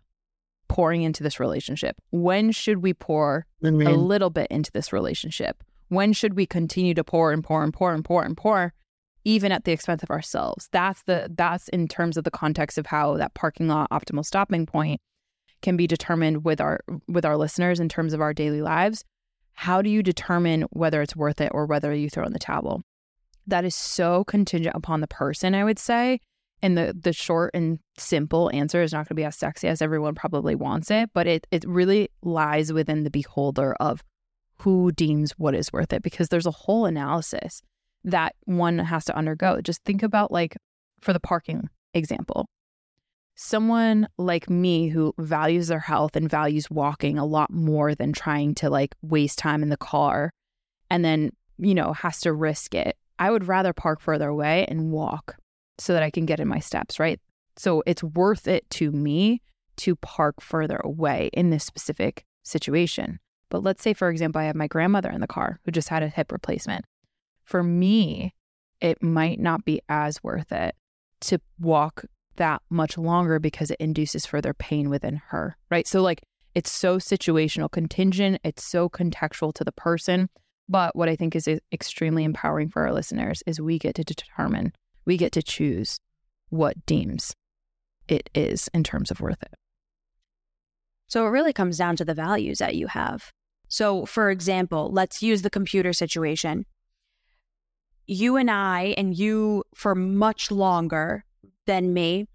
pouring 0.68 1.02
into 1.02 1.22
this 1.22 1.38
relationship? 1.38 1.96
When 2.10 2.50
should 2.50 2.82
we 2.82 2.92
pour 2.92 3.46
a 3.62 3.70
little 3.70 4.30
bit 4.30 4.48
into 4.50 4.72
this 4.72 4.92
relationship? 4.92 5.62
When 5.88 6.12
should 6.12 6.34
we 6.34 6.46
continue 6.46 6.94
to 6.94 7.04
pour 7.04 7.32
and 7.32 7.44
pour 7.44 7.62
and 7.62 7.72
pour 7.72 7.94
and 7.94 8.04
pour 8.04 8.24
and 8.24 8.36
pour, 8.36 8.72
even 9.24 9.52
at 9.52 9.64
the 9.64 9.72
expense 9.72 10.02
of 10.02 10.10
ourselves? 10.10 10.68
That's 10.72 11.02
the 11.04 11.30
that's 11.36 11.68
in 11.68 11.86
terms 11.86 12.16
of 12.16 12.24
the 12.24 12.30
context 12.30 12.76
of 12.76 12.86
how 12.86 13.16
that 13.18 13.34
parking 13.34 13.68
lot 13.68 13.90
optimal 13.90 14.24
stopping 14.24 14.66
point 14.66 15.00
can 15.62 15.76
be 15.76 15.86
determined 15.86 16.44
with 16.44 16.60
our 16.60 16.80
with 17.06 17.24
our 17.24 17.36
listeners 17.36 17.78
in 17.78 17.88
terms 17.88 18.12
of 18.12 18.20
our 18.20 18.34
daily 18.34 18.62
lives. 18.62 19.04
How 19.52 19.80
do 19.80 19.88
you 19.88 20.02
determine 20.02 20.62
whether 20.70 21.00
it's 21.00 21.14
worth 21.14 21.40
it 21.40 21.52
or 21.54 21.66
whether 21.66 21.94
you 21.94 22.10
throw 22.10 22.24
in 22.24 22.32
the 22.32 22.40
towel? 22.40 22.82
That 23.46 23.64
is 23.64 23.76
so 23.76 24.24
contingent 24.24 24.74
upon 24.74 25.00
the 25.00 25.06
person, 25.06 25.54
I 25.54 25.62
would 25.62 25.78
say, 25.78 26.18
and 26.62 26.78
the 26.78 26.96
the 26.98 27.12
short 27.12 27.50
and 27.54 27.78
simple 27.98 28.50
answer 28.52 28.82
is 28.82 28.92
not 28.92 29.00
going 29.00 29.08
to 29.08 29.14
be 29.14 29.24
as 29.24 29.36
sexy 29.36 29.68
as 29.68 29.82
everyone 29.82 30.14
probably 30.14 30.54
wants 30.54 30.90
it, 30.90 31.10
but 31.12 31.26
it 31.26 31.46
it 31.50 31.64
really 31.66 32.08
lies 32.22 32.72
within 32.72 33.04
the 33.04 33.10
beholder 33.10 33.74
of 33.80 34.02
who 34.58 34.92
deems 34.92 35.32
what 35.32 35.54
is 35.54 35.72
worth 35.72 35.92
it 35.92 36.02
because 36.02 36.28
there's 36.28 36.46
a 36.46 36.50
whole 36.50 36.86
analysis 36.86 37.60
that 38.04 38.34
one 38.44 38.78
has 38.78 39.04
to 39.06 39.16
undergo. 39.16 39.60
Just 39.60 39.84
think 39.84 40.02
about 40.02 40.30
like 40.30 40.56
for 41.00 41.12
the 41.12 41.20
parking 41.20 41.68
example. 41.92 42.46
Someone 43.36 44.06
like 44.16 44.48
me 44.48 44.88
who 44.88 45.12
values 45.18 45.68
their 45.68 45.80
health 45.80 46.14
and 46.14 46.30
values 46.30 46.70
walking 46.70 47.18
a 47.18 47.26
lot 47.26 47.52
more 47.52 47.94
than 47.94 48.12
trying 48.12 48.54
to 48.56 48.70
like 48.70 48.94
waste 49.02 49.38
time 49.38 49.62
in 49.62 49.70
the 49.70 49.76
car 49.76 50.30
and 50.88 51.04
then, 51.04 51.30
you 51.58 51.74
know, 51.74 51.92
has 51.92 52.20
to 52.20 52.32
risk 52.32 52.74
it. 52.74 52.96
I 53.18 53.30
would 53.30 53.48
rather 53.48 53.72
park 53.72 54.00
further 54.00 54.28
away 54.28 54.66
and 54.68 54.92
walk 54.92 55.36
so 55.78 55.92
that 55.92 56.02
I 56.02 56.10
can 56.10 56.26
get 56.26 56.40
in 56.40 56.48
my 56.48 56.58
steps, 56.58 56.98
right? 56.98 57.20
So 57.56 57.82
it's 57.86 58.02
worth 58.02 58.48
it 58.48 58.68
to 58.70 58.90
me 58.90 59.42
to 59.76 59.96
park 59.96 60.40
further 60.40 60.80
away 60.84 61.30
in 61.32 61.50
this 61.50 61.64
specific 61.64 62.24
situation. 62.42 63.18
But 63.48 63.62
let's 63.62 63.82
say, 63.82 63.94
for 63.94 64.08
example, 64.08 64.40
I 64.40 64.44
have 64.44 64.56
my 64.56 64.66
grandmother 64.66 65.10
in 65.10 65.20
the 65.20 65.26
car 65.26 65.60
who 65.64 65.70
just 65.70 65.88
had 65.88 66.02
a 66.02 66.08
hip 66.08 66.32
replacement. 66.32 66.84
For 67.44 67.62
me, 67.62 68.34
it 68.80 69.02
might 69.02 69.38
not 69.38 69.64
be 69.64 69.80
as 69.88 70.22
worth 70.22 70.52
it 70.52 70.74
to 71.22 71.40
walk 71.58 72.04
that 72.36 72.62
much 72.70 72.98
longer 72.98 73.38
because 73.38 73.70
it 73.70 73.80
induces 73.80 74.26
further 74.26 74.54
pain 74.54 74.90
within 74.90 75.20
her, 75.28 75.56
right? 75.70 75.86
So, 75.86 76.02
like, 76.02 76.22
it's 76.54 76.70
so 76.70 76.98
situational, 76.98 77.70
contingent, 77.70 78.40
it's 78.44 78.64
so 78.64 78.88
contextual 78.88 79.52
to 79.54 79.64
the 79.64 79.72
person. 79.72 80.28
But 80.68 80.96
what 80.96 81.08
I 81.08 81.16
think 81.16 81.36
is 81.36 81.46
eh, 81.46 81.58
extremely 81.72 82.24
empowering 82.24 82.68
for 82.68 82.86
our 82.86 82.92
listeners 82.92 83.42
is 83.46 83.60
we 83.60 83.78
get 83.78 83.94
to 83.96 84.04
determine 84.04 84.72
we 85.04 85.16
get 85.16 85.32
to 85.32 85.42
choose 85.42 85.98
what 86.50 86.86
deems 86.86 87.34
it 88.08 88.30
is 88.34 88.68
in 88.74 88.84
terms 88.84 89.10
of 89.10 89.20
worth 89.20 89.42
it. 89.42 89.54
So 91.08 91.26
it 91.26 91.30
really 91.30 91.52
comes 91.52 91.78
down 91.78 91.96
to 91.96 92.04
the 92.04 92.14
values 92.14 92.58
that 92.58 92.76
you 92.76 92.86
have. 92.86 93.30
So, 93.68 94.06
for 94.06 94.30
example, 94.30 94.90
let's 94.92 95.22
use 95.22 95.42
the 95.42 95.50
computer 95.50 95.92
situation. 95.92 96.66
You 98.06 98.36
and 98.36 98.50
I, 98.50 98.94
and 98.96 99.16
you 99.16 99.64
for 99.74 99.94
much 99.94 100.50
longer 100.50 101.24
than 101.66 101.92
me, 101.94 102.26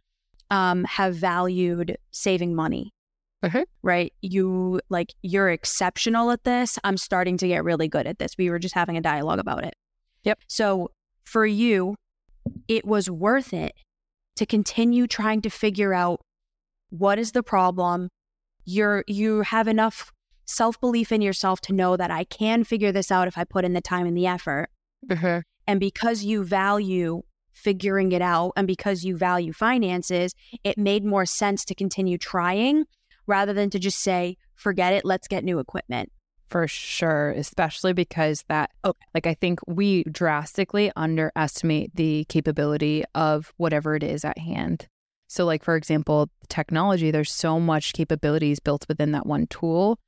um, 0.50 0.84
have 0.86 1.16
valued 1.16 1.98
saving 2.12 2.56
money. 2.56 2.92
Okay. 3.44 3.64
Right. 3.84 4.12
You 4.22 4.82
like, 4.90 5.14
you're 5.22 5.50
exceptional 5.50 6.32
at 6.32 6.44
this. 6.44 6.78
I'm 6.84 6.98
starting 6.98 7.38
to 7.38 7.48
get 7.48 7.64
really 7.64 7.88
good 7.88 8.08
at 8.08 8.20
this. 8.20 8.38
We 8.38 8.50
were 8.50 8.60
just 8.60 8.76
having 8.76 8.98
a 8.98 9.02
dialogue 9.02 9.40
about 9.40 9.64
it. 9.64 9.76
Yep. 10.24 10.40
So 10.48 10.92
for 11.24 11.46
you, 11.46 11.96
it 12.68 12.86
was 12.86 13.10
worth 13.10 13.54
it 13.54 13.74
to 14.36 14.46
continue 14.46 15.08
trying 15.08 15.42
to 15.42 15.50
figure 15.50 15.94
out 15.94 16.22
what 16.90 17.20
is 17.20 17.32
the 17.32 17.44
problem. 17.44 18.10
You're, 18.66 19.04
you 19.08 19.42
have 19.42 19.68
enough 19.68 20.12
self 20.46 20.80
belief 20.80 21.12
in 21.12 21.22
yourself 21.22 21.62
to 21.62 21.74
know 21.74 21.98
that 21.98 22.12
I 22.12 22.24
can 22.24 22.64
figure 22.64 22.92
this 22.92 23.12
out 23.12 23.28
if 23.28 23.38
I 23.38 23.44
put 23.44 23.66
in 23.66 23.74
the 23.74 23.82
time 23.82 24.06
and 24.06 24.18
the 24.18 24.28
effort. 24.28 24.70
Mm-hmm. 25.08 25.40
And 25.68 25.80
because 25.80 26.24
you 26.24 26.44
value 26.44 27.22
figuring 27.52 28.12
it 28.12 28.22
out 28.22 28.54
and 28.56 28.66
because 28.66 29.04
you 29.04 29.18
value 29.18 29.54
finances, 29.54 30.34
it 30.64 30.78
made 30.78 31.04
more 31.04 31.26
sense 31.26 31.66
to 31.66 31.76
continue 31.76 32.18
trying 32.18 32.86
rather 33.28 33.54
than 33.54 33.70
to 33.70 33.80
just 33.80 34.00
say, 34.00 34.38
forget 34.56 34.94
it, 34.94 35.06
let's 35.06 35.28
get 35.28 35.44
new 35.44 35.60
equipment. 35.60 36.12
For 36.50 36.68
sure, 36.68 37.30
especially 37.32 37.94
because 37.94 38.44
that, 38.48 38.72
oh, 38.84 38.94
like 39.14 39.28
I 39.28 39.36
think 39.36 39.60
we 39.68 40.04
drastically 40.06 40.92
underestimate 40.96 41.96
the 41.96 42.26
capability 42.28 43.04
of 43.14 43.54
whatever 43.58 43.96
it 43.96 44.02
is 44.02 44.26
at 44.26 44.40
hand. 44.40 44.88
So, 45.28 45.46
like 45.46 45.64
for 45.64 45.76
example, 45.76 46.30
technology, 46.48 47.12
there's 47.12 47.32
so 47.32 47.60
much 47.60 47.94
capabilities 47.94 48.60
built 48.60 48.88
within 48.88 49.12
that 49.12 49.28
one 49.28 49.46
tool. 49.48 50.00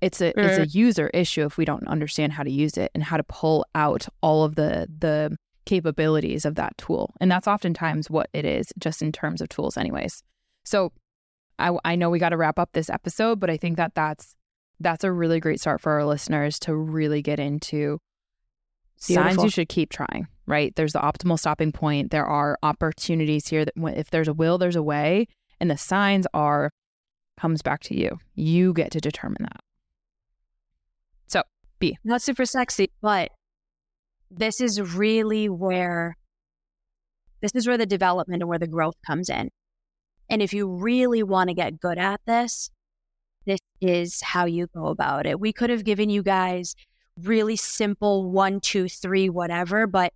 It's 0.00 0.20
a 0.20 0.38
it's 0.38 0.58
a 0.58 0.66
user 0.66 1.08
issue 1.14 1.44
if 1.44 1.56
we 1.56 1.64
don't 1.64 1.86
understand 1.86 2.32
how 2.32 2.42
to 2.42 2.50
use 2.50 2.76
it 2.76 2.90
and 2.94 3.04
how 3.04 3.16
to 3.16 3.22
pull 3.22 3.64
out 3.76 4.08
all 4.22 4.42
of 4.42 4.56
the 4.56 4.88
the 4.98 5.36
capabilities 5.66 6.44
of 6.44 6.56
that 6.56 6.76
tool. 6.78 7.14
And 7.20 7.30
that's 7.30 7.46
oftentimes 7.46 8.10
what 8.10 8.28
it 8.32 8.44
is, 8.44 8.72
just 8.76 9.02
in 9.02 9.12
terms 9.12 9.40
of 9.40 9.50
tools, 9.50 9.76
anyways. 9.76 10.24
So 10.64 10.92
I, 11.60 11.76
I 11.84 11.94
know 11.94 12.10
we 12.10 12.18
got 12.18 12.30
to 12.30 12.36
wrap 12.36 12.58
up 12.58 12.70
this 12.72 12.90
episode, 12.90 13.38
but 13.38 13.50
I 13.50 13.56
think 13.56 13.76
that 13.76 13.94
that's 13.94 14.34
that's 14.80 15.04
a 15.04 15.12
really 15.12 15.40
great 15.40 15.60
start 15.60 15.80
for 15.80 15.92
our 15.92 16.04
listeners 16.04 16.58
to 16.60 16.74
really 16.74 17.22
get 17.22 17.38
into 17.38 17.98
Beautiful. 19.06 19.30
signs 19.32 19.44
you 19.44 19.50
should 19.50 19.68
keep 19.68 19.90
trying. 19.90 20.26
Right? 20.46 20.74
There's 20.74 20.94
the 20.94 20.98
optimal 20.98 21.38
stopping 21.38 21.70
point. 21.70 22.10
There 22.10 22.26
are 22.26 22.58
opportunities 22.62 23.46
here 23.46 23.64
that 23.64 23.74
if 23.76 24.10
there's 24.10 24.26
a 24.26 24.32
will, 24.32 24.58
there's 24.58 24.76
a 24.76 24.82
way, 24.82 25.28
and 25.60 25.70
the 25.70 25.76
signs 25.76 26.26
are 26.34 26.70
comes 27.38 27.62
back 27.62 27.80
to 27.80 27.96
you. 27.96 28.18
You 28.34 28.72
get 28.72 28.90
to 28.92 29.00
determine 29.00 29.42
that. 29.42 29.60
So, 31.28 31.42
B. 31.78 31.96
Not 32.04 32.20
super 32.20 32.44
sexy, 32.44 32.90
but 33.00 33.30
this 34.30 34.60
is 34.60 34.80
really 34.80 35.48
where 35.48 36.16
this 37.40 37.52
is 37.54 37.66
where 37.66 37.78
the 37.78 37.86
development 37.86 38.42
and 38.42 38.48
where 38.48 38.58
the 38.58 38.66
growth 38.66 38.96
comes 39.06 39.30
in. 39.30 39.50
And 40.28 40.42
if 40.42 40.52
you 40.52 40.68
really 40.68 41.22
want 41.22 41.48
to 41.48 41.54
get 41.54 41.80
good 41.80 41.98
at 41.98 42.20
this, 42.26 42.70
this 43.46 43.60
is 43.80 44.20
how 44.20 44.44
you 44.44 44.66
go 44.74 44.86
about 44.86 45.26
it. 45.26 45.40
We 45.40 45.52
could 45.52 45.70
have 45.70 45.84
given 45.84 46.10
you 46.10 46.22
guys 46.22 46.74
really 47.22 47.56
simple 47.56 48.30
one, 48.30 48.60
two, 48.60 48.88
three, 48.88 49.28
whatever, 49.28 49.86
but 49.86 50.12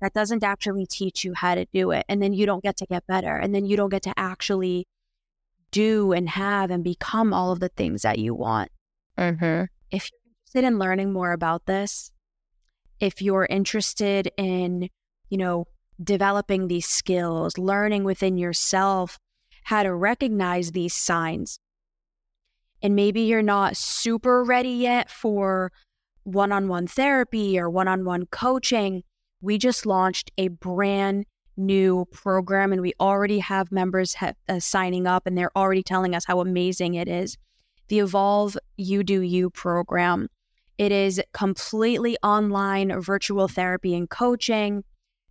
that 0.00 0.12
doesn't 0.14 0.42
actually 0.42 0.86
teach 0.86 1.24
you 1.24 1.34
how 1.34 1.54
to 1.54 1.66
do 1.72 1.90
it. 1.90 2.04
And 2.08 2.22
then 2.22 2.32
you 2.32 2.46
don't 2.46 2.62
get 2.62 2.76
to 2.78 2.86
get 2.86 3.06
better. 3.06 3.36
And 3.36 3.54
then 3.54 3.66
you 3.66 3.76
don't 3.76 3.90
get 3.90 4.02
to 4.04 4.14
actually 4.16 4.86
do 5.70 6.12
and 6.12 6.28
have 6.28 6.70
and 6.70 6.82
become 6.82 7.32
all 7.32 7.52
of 7.52 7.60
the 7.60 7.68
things 7.68 8.02
that 8.02 8.18
you 8.18 8.34
want. 8.34 8.70
Mm-hmm. 9.18 9.64
If 9.90 10.10
you're 10.10 10.20
interested 10.30 10.64
in 10.64 10.78
learning 10.78 11.12
more 11.12 11.32
about 11.32 11.66
this, 11.66 12.10
if 12.98 13.20
you're 13.20 13.46
interested 13.46 14.30
in, 14.36 14.88
you 15.28 15.38
know, 15.38 15.66
developing 16.02 16.68
these 16.68 16.86
skills, 16.86 17.58
learning 17.58 18.04
within 18.04 18.38
yourself 18.38 19.18
how 19.64 19.82
to 19.82 19.94
recognize 19.94 20.72
these 20.72 20.94
signs, 20.94 21.58
and 22.82 22.94
maybe 22.96 23.22
you're 23.22 23.42
not 23.42 23.76
super 23.76 24.44
ready 24.44 24.70
yet 24.70 25.10
for 25.10 25.72
one 26.24 26.52
on 26.52 26.68
one 26.68 26.86
therapy 26.86 27.58
or 27.58 27.68
one 27.68 27.88
on 27.88 28.04
one 28.04 28.26
coaching, 28.26 29.02
we 29.40 29.58
just 29.58 29.86
launched 29.86 30.30
a 30.38 30.48
brand 30.48 31.24
new 31.56 32.06
program 32.12 32.72
and 32.72 32.80
we 32.80 32.92
already 33.00 33.38
have 33.38 33.70
members 33.70 34.14
ha- 34.14 34.32
uh, 34.48 34.58
signing 34.60 35.06
up 35.06 35.26
and 35.26 35.36
they're 35.36 35.56
already 35.56 35.82
telling 35.82 36.14
us 36.14 36.24
how 36.24 36.40
amazing 36.40 36.94
it 36.94 37.08
is. 37.08 37.36
The 37.88 38.00
Evolve 38.00 38.56
You 38.76 39.02
Do 39.02 39.20
You 39.20 39.50
program. 39.50 40.28
It 40.78 40.92
is 40.92 41.20
completely 41.32 42.16
online 42.22 43.00
virtual 43.00 43.48
therapy 43.48 43.94
and 43.94 44.08
coaching 44.08 44.84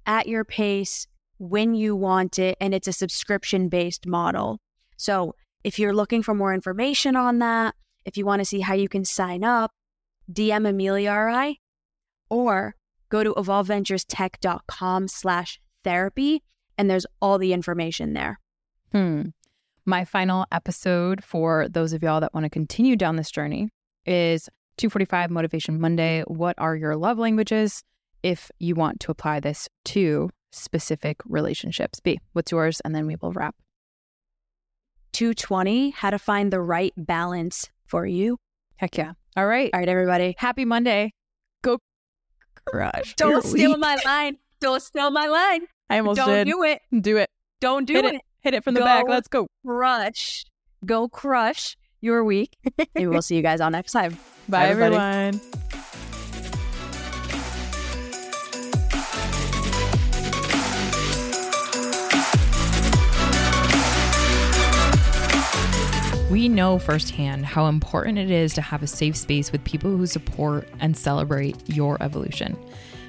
at 0.06 0.28
your 0.28 0.44
pace 0.44 1.08
when 1.40 1.74
you 1.74 1.96
want 1.96 2.38
it. 2.38 2.58
And 2.62 2.74
it's 2.74 2.88
a 2.88 2.94
subscription 2.94 3.70
based 3.70 4.06
model. 4.06 4.60
So 4.98 5.34
if 5.64 5.80
you're 5.80 5.94
looking 5.94 6.24
for 6.24 6.34
more 6.34 6.54
information 6.54 7.16
on 7.16 7.40
that, 7.40 7.76
if 8.06 8.18
you 8.18 8.26
want 8.26 8.40
to 8.40 8.46
see 8.46 8.62
how 8.62 8.74
you 8.74 8.88
can 8.88 9.06
sign 9.06 9.44
up, 9.44 9.72
DM 10.32 10.68
Emilia 10.68 11.12
or 11.12 11.30
I, 11.30 11.58
or 12.30 12.76
go 13.10 13.24
to 13.24 13.34
evolveventurestech.com 13.34 15.08
slash 15.08 15.60
therapy, 15.84 16.44
and 16.78 16.90
there's 16.90 17.06
all 17.22 17.38
the 17.38 17.54
information 17.54 18.14
there. 18.14 18.40
Hmm. 18.92 19.30
My 19.86 20.06
final 20.06 20.46
episode 20.52 21.24
for 21.24 21.68
those 21.68 21.94
of 21.94 22.04
y'all 22.04 22.22
that 22.22 22.34
want 22.34 22.44
to 22.46 22.50
continue 22.50 22.96
down 22.96 23.16
this 23.16 23.32
journey 23.32 23.70
is 24.06 24.48
245 24.78 25.32
Motivation 25.32 25.80
Monday. 25.80 26.24
What 26.28 26.56
are 26.58 26.76
your 26.76 26.96
love 26.96 27.18
languages? 27.18 27.84
If 28.22 28.52
you 28.60 28.76
want 28.76 29.00
to 29.02 29.12
apply 29.12 29.40
this 29.40 29.68
to 29.86 30.30
specific 30.52 31.18
relationships, 31.26 32.00
B, 32.00 32.20
what's 32.34 32.52
yours? 32.52 32.82
And 32.86 32.94
then 32.94 33.08
we 33.08 33.16
will 33.22 33.32
wrap. 33.32 33.56
220, 35.14 35.92
how 35.92 36.10
to 36.10 36.20
find 36.20 36.52
the 36.52 36.62
right 36.62 36.94
balance 36.98 37.70
for 37.86 38.06
you. 38.06 38.38
Heck 38.78 38.98
yeah. 38.98 39.14
All 39.36 39.46
right. 39.48 39.70
All 39.74 39.80
right, 39.80 39.90
everybody. 39.90 40.36
Happy 40.38 40.66
Monday. 40.66 41.14
Go 41.62 41.80
crush. 42.66 43.16
Don't 43.16 43.44
steal 43.44 43.78
my 43.78 43.98
line. 44.06 44.38
Don't 44.60 44.82
steal 44.82 45.12
my 45.12 45.28
line. 45.28 45.62
I 45.90 45.98
almost 46.00 46.18
Don't 46.18 46.30
did. 46.30 46.48
do 46.48 46.64
it. 46.64 46.82
Do 47.02 47.18
it. 47.18 47.30
Don't 47.60 47.86
do 47.86 47.94
Hit 47.94 48.06
it. 48.06 48.16
it. 48.16 48.22
Hit 48.42 48.54
it 48.54 48.64
from 48.64 48.74
the 48.74 48.80
Go 48.82 48.86
back. 48.86 49.06
Let's 49.08 49.28
go. 49.28 49.48
Crush. 49.66 50.46
Go 50.86 51.10
crush 51.10 51.76
your 52.02 52.24
week. 52.24 52.58
and 52.96 53.10
we'll 53.10 53.22
see 53.22 53.36
you 53.36 53.42
guys 53.42 53.60
all 53.62 53.72
next 53.72 53.92
time. 53.92 54.18
Bye, 54.48 54.68
everybody. 54.68 54.96
everyone. 54.96 55.69
We 66.40 66.48
know 66.48 66.80
firsthand 66.80 67.46
how 67.46 67.66
important 67.66 68.18
it 68.18 68.32
is 68.32 68.54
to 68.54 68.62
have 68.62 68.82
a 68.82 68.88
safe 68.88 69.18
space 69.18 69.52
with 69.52 69.62
people 69.66 69.92
who 69.92 70.08
support 70.08 70.70
and 70.80 70.96
celebrate 70.96 71.58
your 71.68 72.02
evolution. 72.02 72.58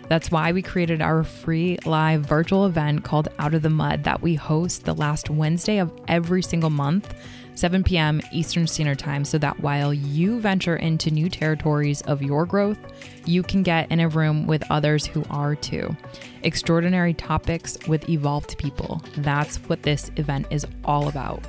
That's 0.09 0.33
why 0.33 0.51
we 0.51 0.63
created 0.63 1.01
our 1.01 1.23
free 1.23 1.79
live 1.87 2.23
virtual 2.23 2.67
event 2.67 3.05
called 3.05 3.29
Out 3.39 3.55
of 3.55 3.63
the 3.63 3.71
Mud 3.71 4.03
that 4.03 4.21
we 4.21 4.35
host 4.35 4.85
the 4.85 4.97
last 4.97 5.31
Wednesday 5.31 5.79
of 5.79 5.93
every 6.09 6.43
single 6.43 6.71
month 6.71 7.15
7 7.55 7.85
p.m. 7.85 8.21
Eastern 8.33 8.67
Standard 8.67 8.99
Time, 8.99 9.25
so 9.25 9.39
that 9.39 9.61
while 9.61 9.95
you 9.95 10.41
venture 10.41 10.75
into 10.75 11.13
new 11.13 11.29
territories 11.29 12.01
of 12.03 12.23
your 12.23 12.45
growth, 12.45 12.79
you 13.27 13.45
can 13.45 13.63
get 13.63 13.89
in 13.93 14.01
a 14.01 14.09
room 14.09 14.49
with 14.49 14.69
others 14.71 15.07
who 15.07 15.23
are 15.31 15.55
too. 15.55 15.95
Extraordinary 16.43 17.15
topics 17.15 17.79
with 17.87 18.09
evolved 18.09 18.59
people. 18.59 19.01
That's 19.19 19.59
what 19.69 19.85
this 19.85 20.11
event 20.17 20.49
is 20.51 20.67
all 20.85 21.07
about. 21.07 21.45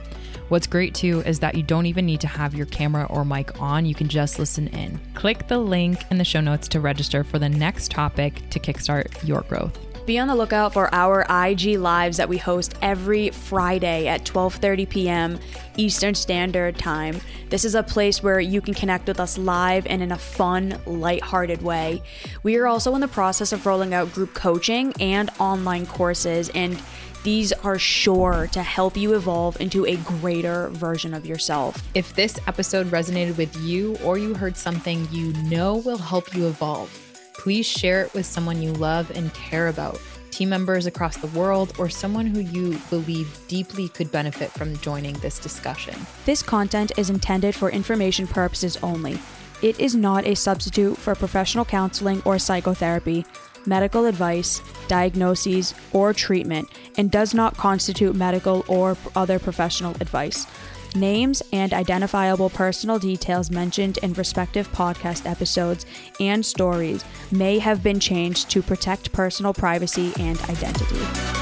What's 0.51 0.67
great 0.67 0.93
too 0.93 1.21
is 1.21 1.39
that 1.39 1.55
you 1.55 1.63
don't 1.63 1.85
even 1.85 2.05
need 2.05 2.19
to 2.19 2.27
have 2.27 2.53
your 2.53 2.65
camera 2.65 3.07
or 3.09 3.23
mic 3.23 3.61
on, 3.61 3.85
you 3.85 3.95
can 3.95 4.09
just 4.09 4.37
listen 4.37 4.67
in. 4.67 4.99
Click 5.13 5.47
the 5.47 5.57
link 5.57 6.03
in 6.11 6.17
the 6.17 6.25
show 6.25 6.41
notes 6.41 6.67
to 6.67 6.81
register 6.81 7.23
for 7.23 7.39
the 7.39 7.47
next 7.47 7.89
topic 7.89 8.49
to 8.49 8.59
kickstart 8.59 9.25
your 9.25 9.43
growth. 9.43 9.79
Be 10.05 10.19
on 10.19 10.27
the 10.27 10.35
lookout 10.35 10.73
for 10.73 10.93
our 10.93 11.21
IG 11.45 11.79
lives 11.79 12.17
that 12.17 12.27
we 12.27 12.37
host 12.37 12.75
every 12.81 13.29
Friday 13.29 14.09
at 14.09 14.25
12:30 14.25 14.89
p.m. 14.89 15.39
Eastern 15.77 16.15
Standard 16.15 16.77
Time. 16.77 17.21
This 17.49 17.63
is 17.63 17.73
a 17.73 17.81
place 17.81 18.21
where 18.21 18.41
you 18.41 18.59
can 18.59 18.73
connect 18.73 19.07
with 19.07 19.21
us 19.21 19.37
live 19.37 19.87
and 19.87 20.03
in 20.03 20.11
a 20.11 20.17
fun, 20.17 20.77
light-hearted 20.85 21.61
way. 21.61 22.03
We 22.43 22.57
are 22.57 22.67
also 22.67 22.93
in 22.95 22.99
the 22.99 23.07
process 23.07 23.53
of 23.53 23.65
rolling 23.65 23.93
out 23.93 24.11
group 24.11 24.33
coaching 24.33 24.91
and 24.99 25.29
online 25.39 25.85
courses 25.85 26.49
and 26.49 26.77
these 27.23 27.53
are 27.53 27.77
sure 27.77 28.49
to 28.51 28.63
help 28.63 28.97
you 28.97 29.13
evolve 29.13 29.59
into 29.61 29.85
a 29.85 29.95
greater 29.97 30.69
version 30.69 31.13
of 31.13 31.25
yourself. 31.25 31.81
If 31.93 32.15
this 32.15 32.39
episode 32.47 32.87
resonated 32.87 33.37
with 33.37 33.55
you 33.57 33.95
or 34.03 34.17
you 34.17 34.33
heard 34.33 34.57
something 34.57 35.07
you 35.11 35.33
know 35.43 35.77
will 35.77 35.97
help 35.97 36.35
you 36.35 36.47
evolve, 36.47 36.89
please 37.33 37.67
share 37.67 38.03
it 38.03 38.13
with 38.13 38.25
someone 38.25 38.61
you 38.61 38.73
love 38.73 39.11
and 39.11 39.33
care 39.33 39.67
about. 39.67 39.99
team 40.31 40.49
members 40.49 40.87
across 40.87 41.17
the 41.17 41.27
world, 41.27 41.73
or 41.77 41.89
someone 41.89 42.25
who 42.25 42.39
you 42.39 42.77
believe 42.89 43.37
deeply 43.47 43.89
could 43.89 44.11
benefit 44.11 44.49
from 44.51 44.75
joining 44.77 45.13
this 45.19 45.37
discussion. 45.37 45.95
This 46.25 46.41
content 46.41 46.91
is 46.97 47.09
intended 47.09 47.53
for 47.53 47.69
information 47.69 48.25
purposes 48.25 48.77
only. 48.81 49.19
It 49.61 49.79
is 49.79 49.93
not 49.93 50.25
a 50.25 50.35
substitute 50.35 50.97
for 50.97 51.13
professional 51.13 51.65
counseling 51.65 52.23
or 52.25 52.39
psychotherapy, 52.39 53.25
medical 53.65 54.05
advice, 54.05 54.61
diagnoses, 54.87 55.73
or 55.93 56.13
treatment, 56.13 56.67
and 56.97 57.11
does 57.11 57.33
not 57.33 57.57
constitute 57.57 58.15
medical 58.15 58.63
or 58.67 58.97
other 59.15 59.39
professional 59.39 59.91
advice. 60.01 60.47
Names 60.95 61.41
and 61.53 61.73
identifiable 61.73 62.49
personal 62.49 62.99
details 62.99 63.49
mentioned 63.49 63.97
in 63.99 64.13
respective 64.13 64.69
podcast 64.73 65.29
episodes 65.29 65.85
and 66.19 66.45
stories 66.45 67.05
may 67.31 67.59
have 67.59 67.81
been 67.81 67.99
changed 67.99 68.49
to 68.49 68.61
protect 68.61 69.13
personal 69.13 69.53
privacy 69.53 70.11
and 70.19 70.39
identity. 70.49 71.40